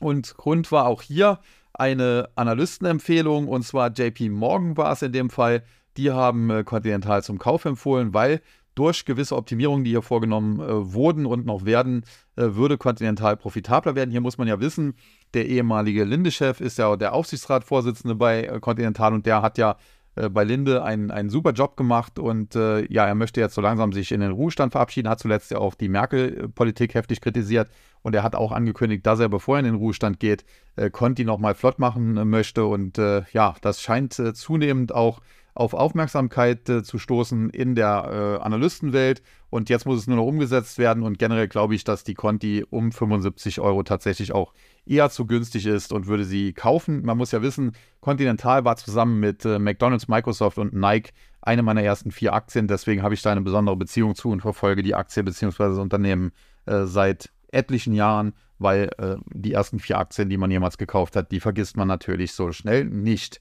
[0.00, 1.40] Und Grund war auch hier
[1.72, 5.62] eine Analystenempfehlung, und zwar JP Morgan war es in dem Fall.
[5.96, 8.42] Die haben äh, Continental zum Kauf empfohlen, weil
[8.74, 12.04] durch gewisse Optimierungen, die hier vorgenommen äh, wurden und noch werden,
[12.36, 14.10] äh, würde Continental profitabler werden.
[14.10, 14.94] Hier muss man ja wissen,
[15.34, 19.76] der ehemalige Linde-Chef ist ja der Aufsichtsratsvorsitzende bei äh, Continental und der hat ja
[20.18, 23.60] äh, bei Linde einen, einen super Job gemacht und äh, ja, er möchte jetzt so
[23.60, 27.70] langsam sich in den Ruhestand verabschieden, hat zuletzt ja auch die Merkel-Politik heftig kritisiert
[28.02, 30.44] und er hat auch angekündigt, dass er, bevor er in den Ruhestand geht,
[30.76, 35.20] äh, Conti nochmal flott machen äh, möchte und äh, ja, das scheint zunehmend auch
[35.58, 39.22] auf Aufmerksamkeit äh, zu stoßen in der äh, Analystenwelt.
[39.50, 41.02] Und jetzt muss es nur noch umgesetzt werden.
[41.02, 44.52] Und generell glaube ich, dass die Conti um 75 Euro tatsächlich auch
[44.88, 47.04] eher zu günstig ist und würde sie kaufen.
[47.04, 51.82] Man muss ja wissen, Continental war zusammen mit äh, McDonald's, Microsoft und Nike eine meiner
[51.82, 52.68] ersten vier Aktien.
[52.68, 55.64] Deswegen habe ich da eine besondere Beziehung zu und verfolge die Aktie bzw.
[55.64, 56.32] das Unternehmen
[56.66, 61.32] äh, seit etlichen Jahren, weil äh, die ersten vier Aktien, die man jemals gekauft hat,
[61.32, 63.40] die vergisst man natürlich so schnell nicht.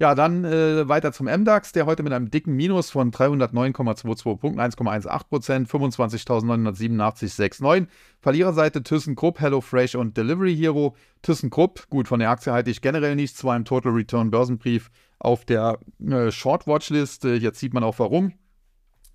[0.00, 4.58] Ja, dann äh, weiter zum MDAX, der heute mit einem dicken Minus von 309,22 Punkten,
[4.58, 7.86] 1,18 Prozent, 25.987,69.
[8.18, 10.96] Verliererseite ThyssenKrupp, HelloFresh und Delivery Hero.
[11.20, 15.44] ThyssenKrupp, gut, von der Aktie halte ich generell nichts, war im Total Return Börsenbrief auf
[15.44, 16.66] der äh, Short.
[16.66, 18.32] Äh, jetzt sieht man auch warum.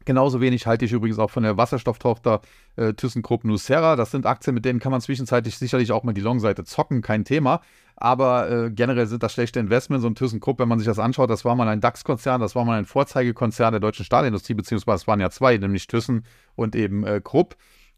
[0.06, 2.42] Genauso wenig halte ich übrigens auch von der Wasserstofftochter
[2.76, 3.96] äh, ThyssenKrupp Nucera.
[3.96, 7.26] Das sind Aktien, mit denen kann man zwischenzeitlich sicherlich auch mal die Long-Seite zocken, kein
[7.26, 7.62] Thema.
[7.96, 11.46] Aber äh, generell sind das schlechte Investments und ThyssenKrupp, wenn man sich das anschaut, das
[11.46, 15.22] war mal ein DAX-Konzern, das war mal ein Vorzeigekonzern der deutschen Stahlindustrie, beziehungsweise es waren
[15.22, 17.56] ja zwei, nämlich Thyssen und eben äh, Krupp.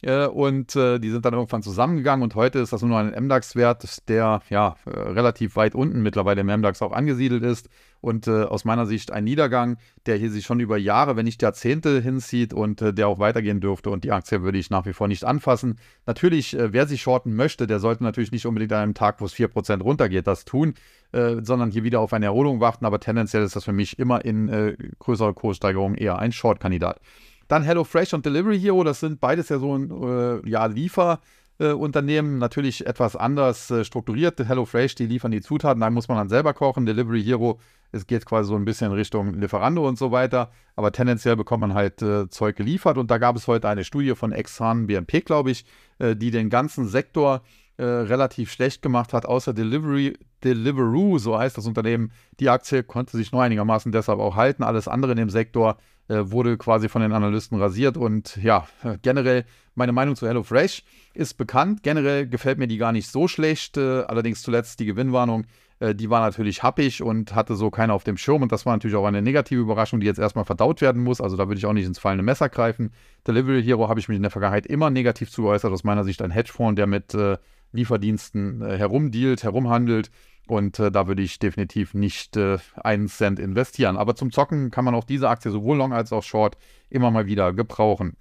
[0.07, 3.25] Äh, und äh, die sind dann irgendwann zusammengegangen und heute ist das nur noch ein
[3.25, 7.67] MDAX-Wert, der ja äh, relativ weit unten mittlerweile im MDAX auch angesiedelt ist
[7.99, 11.41] und äh, aus meiner Sicht ein Niedergang, der hier sich schon über Jahre, wenn nicht
[11.41, 14.93] Jahrzehnte hinzieht und äh, der auch weitergehen dürfte und die Aktie würde ich nach wie
[14.93, 15.77] vor nicht anfassen.
[16.05, 19.25] Natürlich, äh, wer sich shorten möchte, der sollte natürlich nicht unbedingt an einem Tag, wo
[19.25, 20.73] es 4% runtergeht, das tun,
[21.13, 24.75] sondern hier wieder auf eine Erholung warten, aber tendenziell ist das für mich immer in
[24.99, 26.99] größerer Kurssteigerung eher ein Short-Kandidat.
[27.47, 32.39] Dann HelloFresh und Delivery Hero, das sind beides ja so ein äh, ja, Lieferunternehmen, äh,
[32.39, 34.39] natürlich etwas anders äh, strukturiert.
[34.39, 36.85] HelloFresh, die liefern die Zutaten, da muss man dann selber kochen.
[36.85, 37.59] Delivery Hero,
[37.91, 40.51] es geht quasi so ein bisschen Richtung Lieferando und so weiter.
[40.75, 42.97] Aber tendenziell bekommt man halt äh, Zeug geliefert.
[42.97, 45.65] Und da gab es heute eine Studie von Exxon BNP, glaube ich,
[45.99, 47.41] äh, die den ganzen Sektor
[47.77, 52.11] äh, relativ schlecht gemacht hat, außer Delivery, Deliveroo, so heißt das Unternehmen.
[52.39, 54.63] Die Aktie konnte sich nur einigermaßen deshalb auch halten.
[54.63, 57.97] Alles andere in dem Sektor wurde quasi von den Analysten rasiert.
[57.97, 58.67] Und ja,
[59.01, 59.45] generell
[59.77, 61.83] meine Meinung zu HelloFresh ist bekannt.
[61.83, 63.77] Generell gefällt mir die gar nicht so schlecht.
[63.77, 65.45] Äh, allerdings zuletzt die Gewinnwarnung,
[65.79, 68.41] äh, die war natürlich happig und hatte so keiner auf dem Schirm.
[68.41, 71.21] Und das war natürlich auch eine negative Überraschung, die jetzt erstmal verdaut werden muss.
[71.21, 72.91] Also da würde ich auch nicht ins fallende Messer greifen.
[73.27, 75.71] Delivery Hero habe ich mich in der Vergangenheit immer negativ zugeäußert.
[75.71, 77.37] Aus meiner Sicht ein Hedgefonds, der mit äh,
[77.71, 80.09] Lieferdiensten äh, herumdealt, herumhandelt
[80.51, 83.97] und äh, da würde ich definitiv nicht äh, einen Cent investieren.
[83.97, 86.57] Aber zum Zocken kann man auch diese Aktie sowohl Long als auch Short
[86.89, 88.15] immer mal wieder gebrauchen.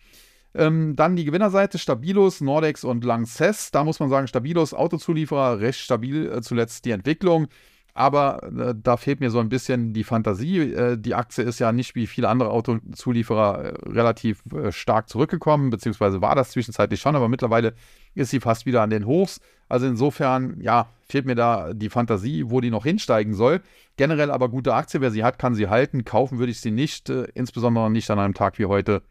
[0.55, 3.71] Ähm, dann die Gewinnerseite Stabilos, Nordex und Lanxess.
[3.71, 7.49] Da muss man sagen, Stabilos, Autozulieferer, recht stabil äh, zuletzt die Entwicklung.
[7.93, 10.73] Aber äh, da fehlt mir so ein bisschen die Fantasie.
[10.73, 16.21] Äh, die Aktie ist ja nicht wie viele andere Autozulieferer äh, relativ stark zurückgekommen, beziehungsweise
[16.21, 17.75] war das zwischenzeitlich schon, aber mittlerweile
[18.15, 19.41] ist sie fast wieder an den Hochs.
[19.69, 23.61] Also insofern, ja, fehlt mir da die Fantasie, wo die noch hinsteigen soll.
[23.97, 26.05] Generell aber gute Aktie, wer sie hat, kann sie halten.
[26.05, 29.03] Kaufen würde ich sie nicht, äh, insbesondere nicht an einem Tag wie heute,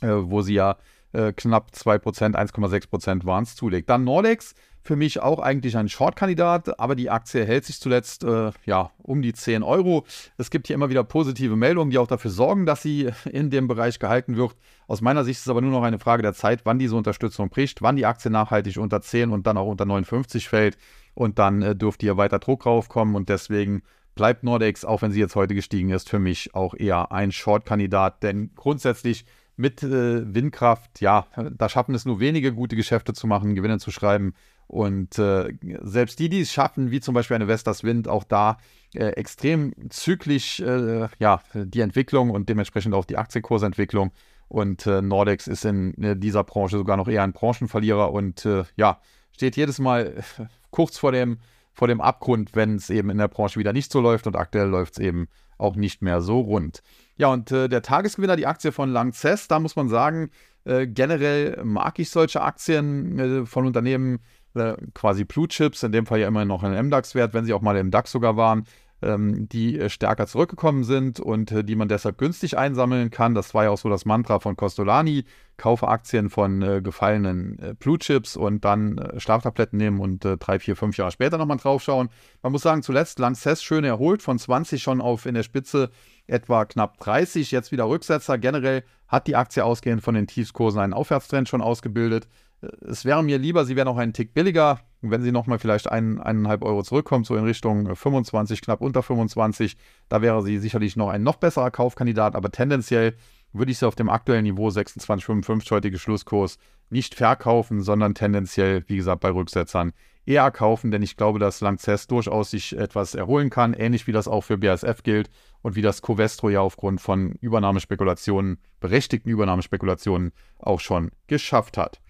[0.00, 0.76] äh, wo sie ja
[1.10, 3.88] knapp 2%, 1,6% waren es zulegt.
[3.88, 4.54] Dann Nordex
[4.88, 9.20] für mich auch eigentlich ein Short-Kandidat, aber die Aktie hält sich zuletzt äh, ja, um
[9.20, 10.06] die 10 Euro.
[10.38, 13.68] Es gibt hier immer wieder positive Meldungen, die auch dafür sorgen, dass sie in dem
[13.68, 14.56] Bereich gehalten wird.
[14.86, 17.50] Aus meiner Sicht ist es aber nur noch eine Frage der Zeit, wann diese Unterstützung
[17.50, 20.78] bricht, wann die Aktie nachhaltig unter 10 und dann auch unter 59 fällt.
[21.12, 23.82] Und dann äh, dürfte hier weiter Druck raufkommen und deswegen
[24.14, 28.22] bleibt Nordex, auch wenn sie jetzt heute gestiegen ist, für mich auch eher ein Short-Kandidat,
[28.22, 29.26] denn grundsätzlich
[29.58, 33.90] mit äh, Windkraft, ja, da schaffen es nur wenige gute Geschäfte zu machen, Gewinne zu
[33.90, 34.32] schreiben.
[34.68, 38.58] Und äh, selbst die, die es schaffen, wie zum Beispiel eine Vestas Wind, auch da
[38.94, 44.12] äh, extrem zyklisch äh, ja, die Entwicklung und dementsprechend auch die Aktienkursentwicklung.
[44.48, 48.64] Und äh, Nordex ist in, äh, dieser Branche sogar noch eher ein Branchenverlierer und äh,
[48.76, 49.00] ja,
[49.32, 50.22] steht jedes Mal
[50.70, 51.38] kurz vor dem,
[51.72, 54.68] vor dem Abgrund, wenn es eben in der Branche wieder nicht so läuft und aktuell
[54.68, 55.28] läuft es eben
[55.58, 56.82] auch nicht mehr so rund.
[57.16, 60.30] Ja, und der Tagesgewinner, die Aktie von Lanxess, da muss man sagen,
[60.64, 64.20] generell mag ich solche Aktien von Unternehmen,
[64.54, 67.62] äh, quasi Blue Chips, in dem Fall ja immer noch ein MDAX-Wert, wenn sie auch
[67.62, 68.64] mal im DAX sogar waren.
[69.02, 73.34] ähm, die äh, stärker zurückgekommen sind und äh, die man deshalb günstig einsammeln kann.
[73.34, 75.24] Das war ja auch so das Mantra von Costolani.
[75.56, 80.36] Kaufe Aktien von äh, gefallenen äh, Blue Chips und dann äh, Schlaftabletten nehmen und äh,
[80.36, 82.08] drei, vier, fünf Jahre später nochmal draufschauen.
[82.42, 85.90] Man muss sagen, zuletzt Lanxess schön erholt, von 20 schon auf in der Spitze
[86.26, 88.38] etwa knapp 30, jetzt wieder Rücksetzer.
[88.38, 92.28] Generell hat die Aktie ausgehend von den Tiefskursen einen Aufwärtstrend schon ausgebildet.
[92.60, 96.20] Es wäre mir lieber, sie wäre noch einen Tick billiger, wenn sie nochmal vielleicht ein,
[96.20, 99.76] eineinhalb Euro zurückkommt, so in Richtung 25, knapp unter 25.
[100.08, 103.14] Da wäre sie sicherlich noch ein noch besserer Kaufkandidat, aber tendenziell
[103.52, 106.58] würde ich sie auf dem aktuellen Niveau 26,55 heutige Schlusskurs
[106.90, 109.92] nicht verkaufen, sondern tendenziell, wie gesagt, bei Rücksetzern
[110.26, 114.28] eher kaufen, denn ich glaube, dass Lanxess durchaus sich etwas erholen kann, ähnlich wie das
[114.28, 115.30] auch für BASF gilt
[115.62, 122.00] und wie das Covestro ja aufgrund von Übernahmespekulationen, berechtigten Übernahmespekulationen auch schon geschafft hat.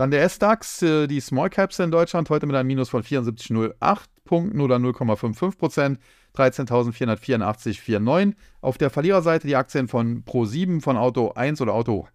[0.00, 3.98] Dann der S-DAX, äh, die Small Caps in Deutschland, heute mit einem Minus von 74,08
[4.24, 5.98] Punkten oder 0,55 Prozent.
[6.34, 8.32] 13.484,49.
[8.62, 12.08] Auf der Verliererseite die Aktien von Pro7, von Auto 1 oder Auto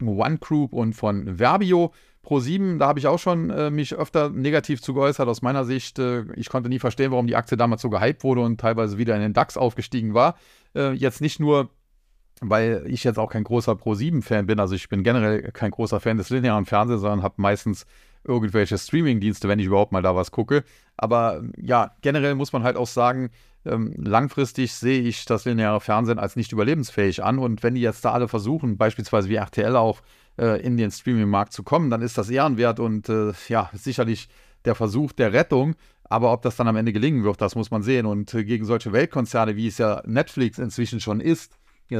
[0.00, 1.92] One Group und von Verbio.
[2.24, 5.26] Pro7, da habe ich auch schon äh, mich öfter negativ zu geäußert.
[5.26, 8.42] Aus meiner Sicht, äh, ich konnte nie verstehen, warum die Aktie damals so gehypt wurde
[8.42, 10.36] und teilweise wieder in den DAX aufgestiegen war.
[10.76, 11.70] Äh, jetzt nicht nur,
[12.42, 16.18] weil ich jetzt auch kein großer Pro7-Fan bin, also ich bin generell kein großer Fan
[16.18, 17.86] des linearen Fernsehens, sondern habe meistens
[18.24, 20.64] irgendwelche Streaming-Dienste, wenn ich überhaupt mal da was gucke.
[20.96, 23.30] Aber ja, generell muss man halt auch sagen,
[23.64, 27.38] ähm, langfristig sehe ich das lineare Fernsehen als nicht überlebensfähig an.
[27.38, 30.00] Und wenn die jetzt da alle versuchen, beispielsweise wie RTL auch,
[30.38, 34.28] äh, in den Streaming-Markt zu kommen, dann ist das ehrenwert und äh, ja, sicherlich
[34.64, 35.74] der Versuch der Rettung.
[36.04, 38.06] Aber ob das dann am Ende gelingen wird, das muss man sehen.
[38.06, 41.56] Und äh, gegen solche Weltkonzerne, wie es ja Netflix inzwischen schon ist,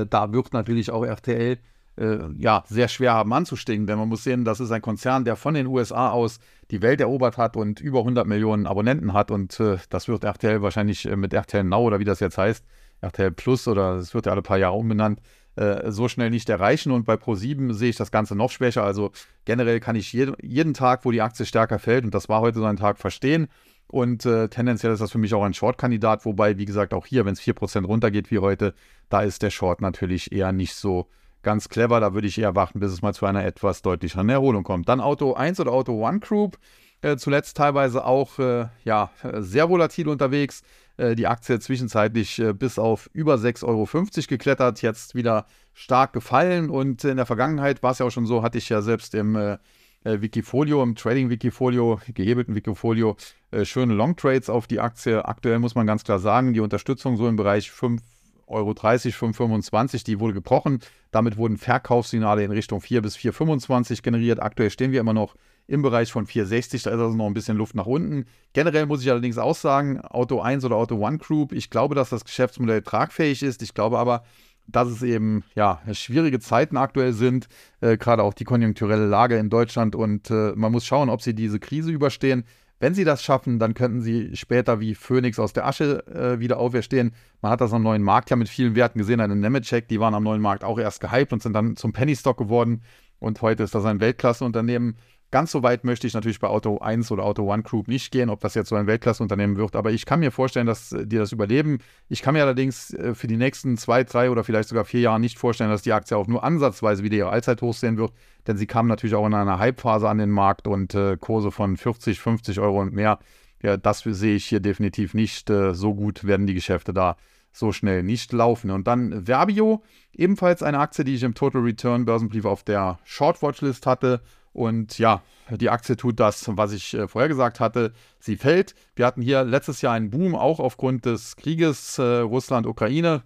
[0.07, 1.59] da wird natürlich auch RTL
[1.97, 3.87] äh, ja, sehr schwer haben anzustehen.
[3.87, 6.39] Denn man muss sehen, das ist ein Konzern, der von den USA aus
[6.71, 9.31] die Welt erobert hat und über 100 Millionen Abonnenten hat.
[9.31, 12.65] Und äh, das wird RTL wahrscheinlich äh, mit RTL Now oder wie das jetzt heißt,
[13.01, 15.21] RTL Plus oder es wird ja alle paar Jahre umbenannt,
[15.57, 16.93] äh, so schnell nicht erreichen.
[16.93, 18.85] Und bei Pro7 sehe ich das Ganze noch schwächer.
[18.85, 19.13] Also
[19.45, 22.59] generell kann ich jed jeden Tag, wo die Aktie stärker fällt, und das war heute
[22.59, 23.49] so ein Tag, verstehen.
[23.93, 27.27] Und äh, tendenziell ist das für mich auch ein Short-Kandidat, wobei, wie gesagt, auch hier,
[27.27, 28.73] wenn es 4% runtergeht wie heute,
[29.11, 31.09] da ist der Short natürlich eher nicht so
[31.43, 32.01] ganz clever.
[32.01, 34.89] Da würde ich eher warten, bis es mal zu einer etwas deutlicheren Erholung kommt.
[34.89, 36.57] Dann Auto 1 oder Auto One Group.
[37.03, 40.63] Äh, zuletzt teilweise auch äh, ja, sehr volatil unterwegs.
[40.97, 43.87] Äh, die Aktie zwischenzeitlich äh, bis auf über 6,50 Euro
[44.27, 46.71] geklettert, jetzt wieder stark gefallen.
[46.71, 49.59] Und in der Vergangenheit war es ja auch schon so, hatte ich ja selbst im
[50.05, 53.17] äh, äh, Wikifolio, im Trading-Wikifolio, gehebelten Wikifolio,
[53.65, 55.25] schöne Long-Trades auf die Aktie.
[55.25, 58.01] Aktuell muss man ganz klar sagen, die Unterstützung so im Bereich 5
[58.47, 60.81] Euro 30, 5,25, die wurde gebrochen.
[61.11, 64.41] Damit wurden Verkaufssignale in Richtung 4 bis 4,25 generiert.
[64.41, 65.35] Aktuell stehen wir immer noch
[65.67, 68.27] im Bereich von 4,60, da ist also noch ein bisschen Luft nach unten.
[68.53, 72.11] Generell muss ich allerdings auch sagen, Auto 1 oder Auto One Group, ich glaube, dass
[72.11, 73.63] das Geschäftsmodell tragfähig ist.
[73.63, 74.25] Ich glaube aber,
[74.67, 77.49] dass es eben ja schwierige Zeiten aktuell sind,
[77.81, 81.35] äh, gerade auch die konjunkturelle Lage in Deutschland und äh, man muss schauen, ob sie
[81.35, 82.45] diese Krise überstehen.
[82.79, 86.59] Wenn sie das schaffen, dann könnten sie später wie Phoenix aus der Asche äh, wieder
[86.59, 87.13] auferstehen.
[87.41, 90.15] Man hat das am neuen Markt ja mit vielen Werten gesehen, eine Nemetschek, die waren
[90.15, 92.83] am neuen Markt auch erst gehypt und sind dann zum Penny Stock geworden.
[93.21, 94.97] Und heute ist das ein Weltklasseunternehmen.
[95.33, 98.29] Ganz so weit möchte ich natürlich bei Auto 1 oder Auto One Group nicht gehen,
[98.29, 99.77] ob das jetzt so ein Weltklasseunternehmen wird.
[99.77, 101.79] Aber ich kann mir vorstellen, dass äh, die das überleben.
[102.11, 105.19] Ich kann mir allerdings äh, für die nächsten zwei, drei oder vielleicht sogar vier Jahre
[105.19, 108.13] nicht vorstellen, dass die Aktie auch nur ansatzweise wieder ihre Allzeithoch sehen wird.
[108.47, 111.79] Denn sie kam natürlich auch in einer Hypephase an den Markt und äh, Kurse von
[111.79, 113.19] 40, 50 Euro und mehr.
[113.63, 115.49] Ja, das sehe ich hier definitiv nicht.
[115.49, 117.17] So gut werden die Geschäfte da
[117.53, 118.71] so schnell nicht laufen.
[118.71, 123.41] Und dann Verbio, ebenfalls eine Aktie, die ich im Total Return Börsenbrief auf der Short
[123.41, 124.21] Watchlist hatte
[124.53, 127.93] und ja, die Aktie tut das, was ich äh, vorher gesagt hatte.
[128.19, 128.75] Sie fällt.
[128.95, 133.23] Wir hatten hier letztes Jahr einen Boom, auch aufgrund des Krieges äh, Russland-Ukraine.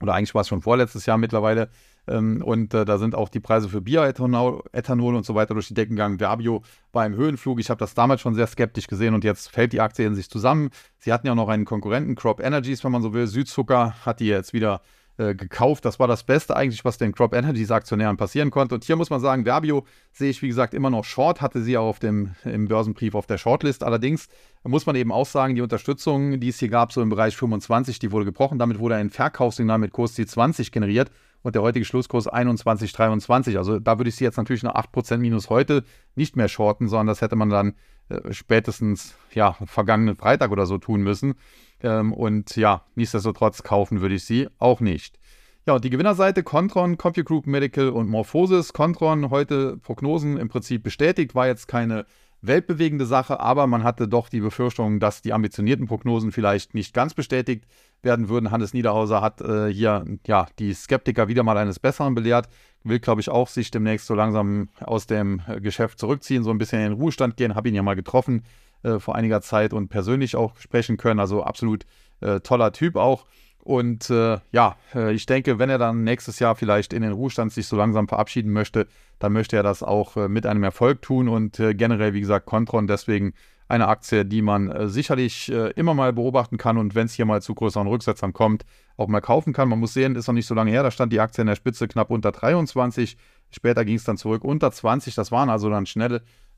[0.00, 1.68] Oder eigentlich war es schon vorletztes Jahr mittlerweile.
[2.08, 5.68] Ähm, und äh, da sind auch die Preise für Bioethanol Ethanol und so weiter durch
[5.68, 6.18] die Decken gegangen.
[6.18, 7.60] Verbio war im Höhenflug.
[7.60, 10.28] Ich habe das damals schon sehr skeptisch gesehen und jetzt fällt die Aktie in sich
[10.28, 10.70] zusammen.
[10.98, 13.26] Sie hatten ja noch einen Konkurrenten, Crop Energies, wenn man so will.
[13.26, 14.80] Südzucker hat die jetzt wieder
[15.22, 15.84] äh, gekauft.
[15.84, 18.74] Das war das Beste eigentlich, was den Crop Energies Aktionären passieren konnte.
[18.74, 21.78] Und hier muss man sagen, Verbio sehe ich, wie gesagt, immer noch short, hatte sie
[21.78, 23.84] auch auf dem, im Börsenbrief auf der Shortlist.
[23.84, 24.28] Allerdings
[24.64, 27.98] muss man eben auch sagen, die Unterstützung, die es hier gab, so im Bereich 25,
[27.98, 28.58] die wurde gebrochen.
[28.58, 31.10] Damit wurde ein Verkaufssignal mit Kurs C20 generiert
[31.42, 33.56] und der heutige Schlusskurs 21,23.
[33.56, 37.08] Also da würde ich sie jetzt natürlich nach 8% minus heute nicht mehr shorten, sondern
[37.08, 37.74] das hätte man dann
[38.08, 41.34] äh, spätestens ja, vergangenen Freitag oder so tun müssen.
[41.82, 45.18] Ähm, und ja, nichtsdestotrotz kaufen würde ich sie auch nicht.
[45.66, 48.72] Ja, und die Gewinnerseite Contron, Compute Group Medical und Morphosis.
[48.72, 52.04] Contron heute Prognosen im Prinzip bestätigt, war jetzt keine
[52.40, 57.14] weltbewegende Sache, aber man hatte doch die Befürchtung, dass die ambitionierten Prognosen vielleicht nicht ganz
[57.14, 57.64] bestätigt
[58.02, 58.50] werden würden.
[58.50, 62.48] Hannes Niederhauser hat äh, hier ja, die Skeptiker wieder mal eines Besseren belehrt,
[62.82, 66.58] will, glaube ich, auch sich demnächst so langsam aus dem äh, Geschäft zurückziehen, so ein
[66.58, 68.42] bisschen in den Ruhestand gehen, habe ihn ja mal getroffen
[68.82, 71.86] äh, vor einiger Zeit und persönlich auch sprechen können, also absolut
[72.20, 73.26] äh, toller Typ auch.
[73.58, 77.52] Und äh, ja, äh, ich denke, wenn er dann nächstes Jahr vielleicht in den Ruhestand
[77.52, 78.88] sich so langsam verabschieden möchte,
[79.20, 82.86] dann möchte er das auch äh, mit einem Erfolg tun und generell, wie gesagt, Contron
[82.88, 83.34] deswegen
[83.68, 87.54] eine Aktie, die man sicherlich immer mal beobachten kann und wenn es hier mal zu
[87.54, 88.66] größeren Rücksetzern kommt,
[88.98, 89.68] auch mal kaufen kann.
[89.68, 91.54] Man muss sehen, ist noch nicht so lange her, da stand die Aktie in der
[91.54, 93.16] Spitze knapp unter 23.
[93.50, 95.14] Später ging es dann zurück unter 20.
[95.14, 95.86] Das waren also dann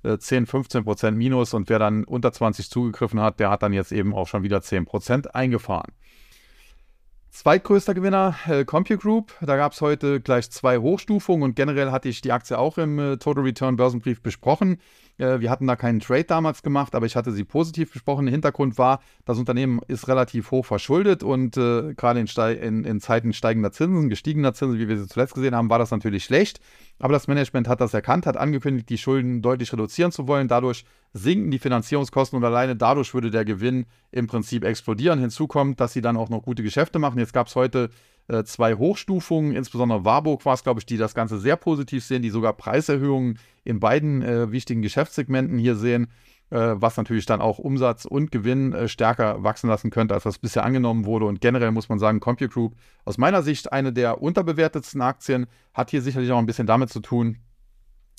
[0.04, 3.72] schnell 10, 15 Prozent Minus und wer dann unter 20 zugegriffen hat, der hat dann
[3.72, 5.92] jetzt eben auch schon wieder 10 Prozent eingefahren.
[7.30, 9.32] Zweitgrößter Gewinner, äh, CompuGroup.
[9.40, 12.98] Da gab es heute gleich zwei Hochstufungen und generell hatte ich die Aktie auch im
[12.98, 14.78] äh, Total Return Börsenbrief besprochen.
[15.18, 18.26] Äh, wir hatten da keinen Trade damals gemacht, aber ich hatte sie positiv besprochen.
[18.26, 22.26] Der Hintergrund war, das Unternehmen ist relativ hoch verschuldet und äh, gerade in,
[22.60, 25.90] in, in, Zeiten steigender Zinsen, gestiegener Zinsen, wie wir sie zuletzt gesehen haben, war das
[25.90, 26.60] natürlich schlecht.
[26.98, 30.48] Aber das Management hat das erkannt, hat angekündigt, die Schulden deutlich reduzieren zu wollen.
[30.48, 35.18] Dadurch sinken die Finanzierungskosten und alleine dadurch würde der Gewinn im Prinzip explodieren.
[35.18, 37.18] Hinzu kommt, dass sie dann auch noch gute Geschäfte machen.
[37.18, 37.90] Jetzt gab es heute
[38.28, 42.22] äh, zwei Hochstufungen, insbesondere Warburg war es, glaube ich, die das Ganze sehr positiv sehen,
[42.22, 46.08] die sogar Preiserhöhungen in beiden äh, wichtigen Geschäftssegmenten hier sehen,
[46.50, 50.38] äh, was natürlich dann auch Umsatz und Gewinn äh, stärker wachsen lassen könnte, als das
[50.38, 51.26] bisher angenommen wurde.
[51.26, 55.90] Und generell muss man sagen, Compute Group aus meiner Sicht eine der unterbewertetsten Aktien, hat
[55.90, 57.38] hier sicherlich auch ein bisschen damit zu tun,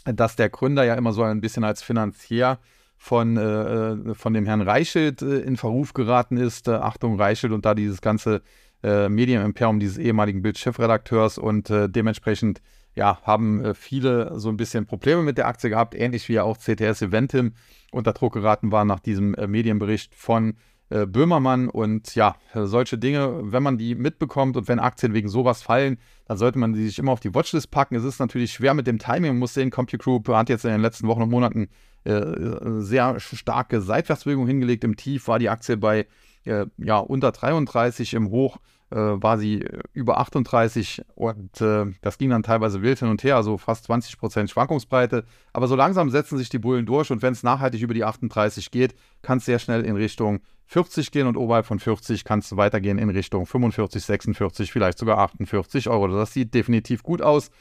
[0.06, 2.60] dass der Gründer ja immer so ein bisschen als Finanzier
[2.98, 6.68] von, äh, äh von dem Herrn Reichelt äh, in Verruf geraten ist.
[6.68, 8.42] Äh, Achtung, Reichelt und da dieses ganze
[8.86, 12.62] äh, Medienimperium dieses ehemaligen Bild-Chefredakteurs und äh, dementsprechend
[12.94, 16.58] ja, haben äh, viele so ein bisschen Probleme mit der Aktie gehabt, ähnlich wie auch
[16.58, 17.54] CTS Eventim
[17.92, 20.56] unter Druck geraten war nach diesem äh, Medienbericht von
[20.90, 21.68] äh, Böhmermann.
[21.68, 26.38] Und ja, solche Dinge, wenn man die mitbekommt und wenn Aktien wegen sowas fallen, dann
[26.38, 27.96] sollte man die sich immer auf die Watchlist packen.
[27.96, 29.32] Es ist natürlich schwer mit dem Timing.
[29.32, 31.70] Man muss sehen, CompuGroup hat jetzt in den letzten Wochen und Monaten
[32.08, 34.84] sehr starke Seitwärtsbewegung hingelegt.
[34.84, 36.06] Im Tief war die Aktie bei
[36.46, 38.60] ja, unter 33, im Hoch
[39.00, 43.36] war sie äh, über 38 und äh, das ging dann teilweise wild hin und her,
[43.36, 45.26] also fast 20 Prozent Schwankungsbreite.
[45.54, 48.72] Aber so langsam setzen sich die Bullen durch und wenn es nachhaltig über die 38
[48.72, 52.56] geht, kann es sehr schnell in Richtung 40 gehen und oberhalb von 40 kann es
[52.58, 56.08] weitergehen in Richtung 45, 46, vielleicht sogar 48 Euro.
[56.08, 57.52] Das sieht definitiv gut aus.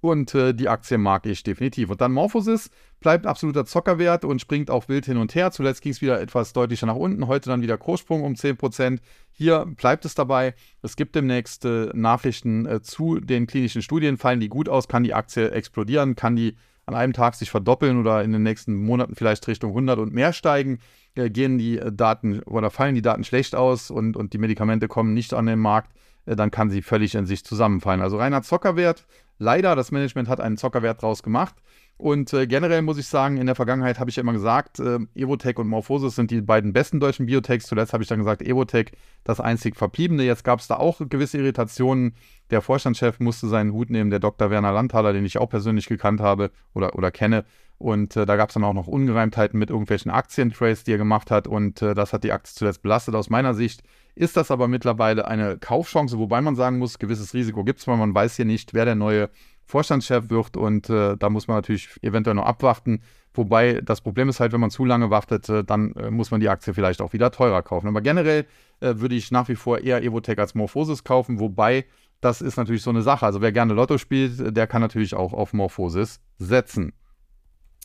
[0.00, 1.90] Und äh, die Aktie mag ich definitiv.
[1.90, 5.50] Und dann Morphosis bleibt absoluter Zockerwert und springt auch wild hin und her.
[5.50, 8.98] Zuletzt ging es wieder etwas deutlicher nach unten, heute dann wieder Kurssprung um 10%.
[9.32, 10.54] Hier bleibt es dabei.
[10.82, 14.16] Es gibt demnächst äh, Nachrichten äh, zu den klinischen Studien.
[14.16, 16.56] Fallen die gut aus, kann die Aktie explodieren, kann die
[16.86, 20.32] an einem Tag sich verdoppeln oder in den nächsten Monaten vielleicht Richtung 100 und mehr
[20.32, 20.78] steigen.
[21.16, 24.86] Äh, gehen die äh, Daten oder fallen die Daten schlecht aus und, und die Medikamente
[24.86, 28.02] kommen nicht an den Markt, äh, dann kann sie völlig in sich zusammenfallen.
[28.02, 29.06] Also reiner Zockerwert
[29.38, 31.54] Leider, das Management hat einen Zockerwert draus gemacht.
[31.98, 34.98] Und äh, generell muss ich sagen, in der Vergangenheit habe ich ja immer gesagt, äh,
[35.14, 37.66] Evotech und Morphosis sind die beiden besten deutschen Biotechs.
[37.66, 38.92] Zuletzt habe ich dann gesagt, Evotech
[39.24, 40.22] das einzig verbliebene.
[40.22, 42.14] Jetzt gab es da auch gewisse Irritationen.
[42.50, 44.50] Der Vorstandschef musste seinen Hut nehmen, der Dr.
[44.50, 47.46] Werner Landhaler, den ich auch persönlich gekannt habe oder, oder kenne.
[47.78, 51.30] Und äh, da gab es dann auch noch Ungereimtheiten mit irgendwelchen Aktientrades, die er gemacht
[51.30, 51.46] hat.
[51.46, 53.14] Und äh, das hat die Aktie zuletzt belastet.
[53.14, 53.82] Aus meiner Sicht
[54.14, 57.98] ist das aber mittlerweile eine Kaufchance, wobei man sagen muss, gewisses Risiko gibt es, weil
[57.98, 59.28] man weiß hier nicht, wer der neue
[59.66, 63.02] Vorstandschef wird und äh, da muss man natürlich eventuell noch abwarten.
[63.34, 66.40] Wobei das Problem ist halt, wenn man zu lange wartet, äh, dann äh, muss man
[66.40, 67.88] die Aktie vielleicht auch wieder teurer kaufen.
[67.88, 68.46] Aber generell
[68.80, 71.84] äh, würde ich nach wie vor eher Evotech als Morphosis kaufen, wobei
[72.20, 73.26] das ist natürlich so eine Sache.
[73.26, 76.92] Also wer gerne Lotto spielt, der kann natürlich auch auf Morphosis setzen.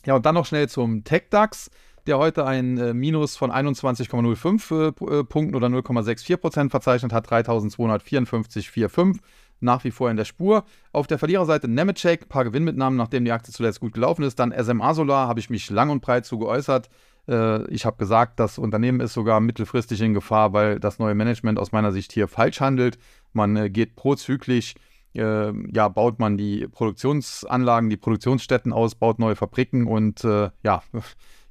[0.06, 1.70] Ja, und dann noch schnell zum TechDAX
[2.06, 7.28] der heute ein äh, Minus von 21,05 äh, äh, Punkten oder 0,64 Prozent verzeichnet hat,
[7.28, 9.18] 3254,45
[9.60, 10.64] nach wie vor in der Spur.
[10.92, 14.40] Auf der Verliererseite Nemetschek, ein paar Gewinnmitnahmen, nachdem die Aktie zuletzt gut gelaufen ist.
[14.40, 16.90] Dann SMA Solar, habe ich mich lang und breit zu geäußert.
[17.28, 21.60] Äh, ich habe gesagt, das Unternehmen ist sogar mittelfristig in Gefahr, weil das neue Management
[21.60, 22.98] aus meiner Sicht hier falsch handelt.
[23.32, 24.74] Man äh, geht prozyklisch
[25.14, 30.82] äh, ja, baut man die Produktionsanlagen, die Produktionsstätten aus, baut neue Fabriken und äh, ja,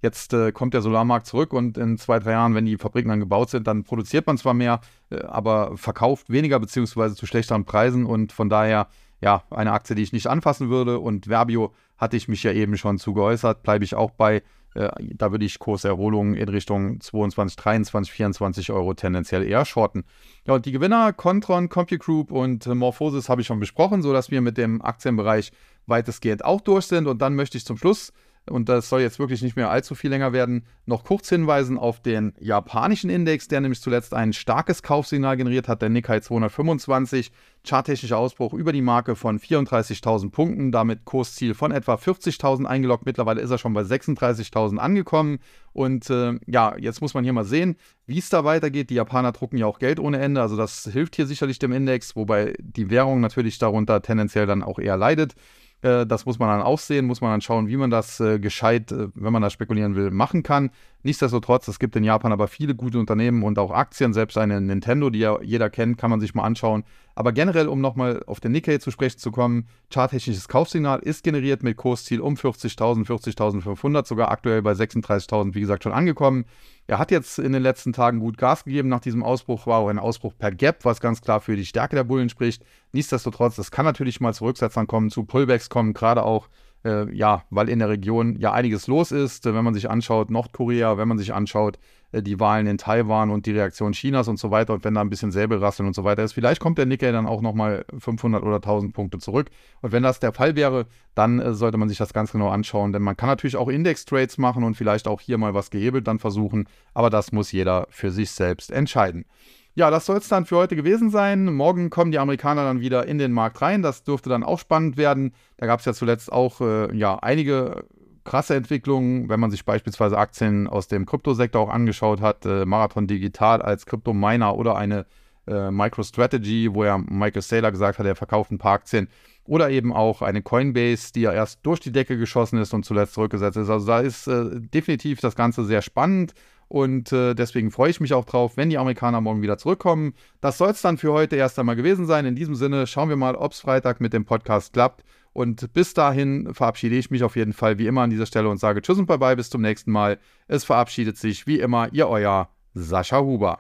[0.02, 3.20] Jetzt äh, kommt der Solarmarkt zurück und in zwei, drei Jahren, wenn die Fabriken dann
[3.20, 8.08] gebaut sind, dann produziert man zwar mehr, äh, aber verkauft weniger beziehungsweise zu schlechteren Preisen
[8.08, 8.88] und von daher
[9.22, 11.00] ja eine Aktie, die ich nicht anfassen würde.
[11.00, 14.42] Und Verbio hatte ich mich ja eben schon zu geäußert, bleibe ich auch bei.
[14.74, 20.04] Äh, da würde ich Kurserholungen in Richtung 22, 23, 24 Euro tendenziell eher shorten.
[20.46, 24.32] Ja, und die Gewinner, Contron, Compute Group und äh, Morphosis habe ich schon besprochen, sodass
[24.32, 25.52] wir mit dem Aktienbereich
[25.88, 27.08] weitestgehend auch durch sind.
[27.08, 28.14] Und dann möchte ich zum Schluss
[28.50, 32.02] und das soll jetzt wirklich nicht mehr allzu viel länger werden, noch kurz hinweisen auf
[32.02, 37.32] den japanischen Index, der nämlich zuletzt ein starkes Kaufsignal generiert hat, der Nikkei 225.
[37.64, 43.06] Charttechnischer Ausbruch über die Marke von 34.000 Punkten, damit Kursziel von etwa 40.000 eingeloggt.
[43.06, 45.38] Mittlerweile ist er schon bei 36.000 angekommen.
[45.72, 47.76] Und äh, ja, jetzt muss man hier mal sehen,
[48.08, 48.90] wie es da weitergeht.
[48.90, 52.16] Die Japaner drucken ja auch Geld ohne Ende, also das hilft hier sicherlich dem Index,
[52.16, 55.36] wobei die Währung natürlich darunter tendenziell dann auch eher leidet.
[55.82, 58.40] Äh, das muss man dann auch sehen, muss man dann schauen, wie man das äh,
[58.40, 60.72] gescheit, äh, wenn man da spekulieren will, machen kann.
[61.04, 65.10] Nichtsdestotrotz, es gibt in Japan aber viele gute Unternehmen und auch Aktien, selbst eine Nintendo,
[65.10, 66.84] die ja jeder kennt, kann man sich mal anschauen.
[67.16, 71.64] Aber generell, um nochmal auf den Nikkei zu sprechen zu kommen, charttechnisches Kaufsignal ist generiert
[71.64, 76.46] mit Kursziel um 40.000, 40.500, sogar aktuell bei 36.000, wie gesagt, schon angekommen.
[76.88, 78.90] Er hat jetzt in den letzten Tagen gut Gas gegeben.
[78.90, 81.96] Nach diesem Ausbruch war auch ein Ausbruch per Gap, was ganz klar für die Stärke
[81.96, 82.64] der Bullen spricht.
[82.92, 86.48] Nichtsdestotrotz, es kann natürlich mal zu Rücksetzern kommen, zu Pullbacks kommen, gerade auch
[86.84, 89.46] äh, ja, weil in der Region ja einiges los ist.
[89.46, 91.78] Wenn man sich anschaut, Nordkorea, wenn man sich anschaut,
[92.12, 95.02] äh, die Wahlen in Taiwan und die Reaktion Chinas und so weiter und wenn da
[95.02, 98.44] ein bisschen Säbelrasseln und so weiter ist, vielleicht kommt der Nikkei dann auch nochmal 500
[98.44, 99.50] oder 1000 Punkte zurück.
[99.82, 102.94] Und wenn das der Fall wäre, dann äh, sollte man sich das ganz genau anschauen,
[102.94, 106.20] denn man kann natürlich auch Index-Trades machen und vielleicht auch hier mal was gehebelt dann
[106.20, 109.26] versuchen, aber das muss jeder für sich selbst entscheiden.
[109.74, 111.46] Ja, das soll es dann für heute gewesen sein.
[111.54, 113.82] Morgen kommen die Amerikaner dann wieder in den Markt rein.
[113.82, 115.34] Das dürfte dann auch spannend werden.
[115.58, 117.86] Da gab es ja zuletzt auch äh, ja, einige
[118.26, 122.46] krasse Entwicklungen, wenn man sich beispielsweise Aktien aus dem Kryptosektor auch angeschaut hat.
[122.46, 125.06] Äh, Marathon Digital als Kryptominer oder eine
[125.48, 129.08] äh, MicroStrategy, wo ja Michael Saylor gesagt hat, er verkauft ein paar Aktien.
[129.46, 133.14] Oder eben auch eine Coinbase, die ja erst durch die Decke geschossen ist und zuletzt
[133.14, 133.70] zurückgesetzt ist.
[133.70, 136.34] Also da ist äh, definitiv das Ganze sehr spannend.
[136.72, 140.14] Und äh, deswegen freue ich mich auch drauf, wenn die Amerikaner morgen wieder zurückkommen.
[140.40, 142.26] Das soll es dann für heute erst einmal gewesen sein.
[142.26, 145.04] In diesem Sinne schauen wir mal, ob es Freitag mit dem Podcast klappt.
[145.34, 148.58] Und bis dahin verabschiede ich mich auf jeden Fall wie immer an dieser Stelle und
[148.58, 150.18] sage Tschüss und Bye-bye, bis zum nächsten Mal.
[150.48, 153.60] Es verabschiedet sich wie immer Ihr Euer Sascha Huber.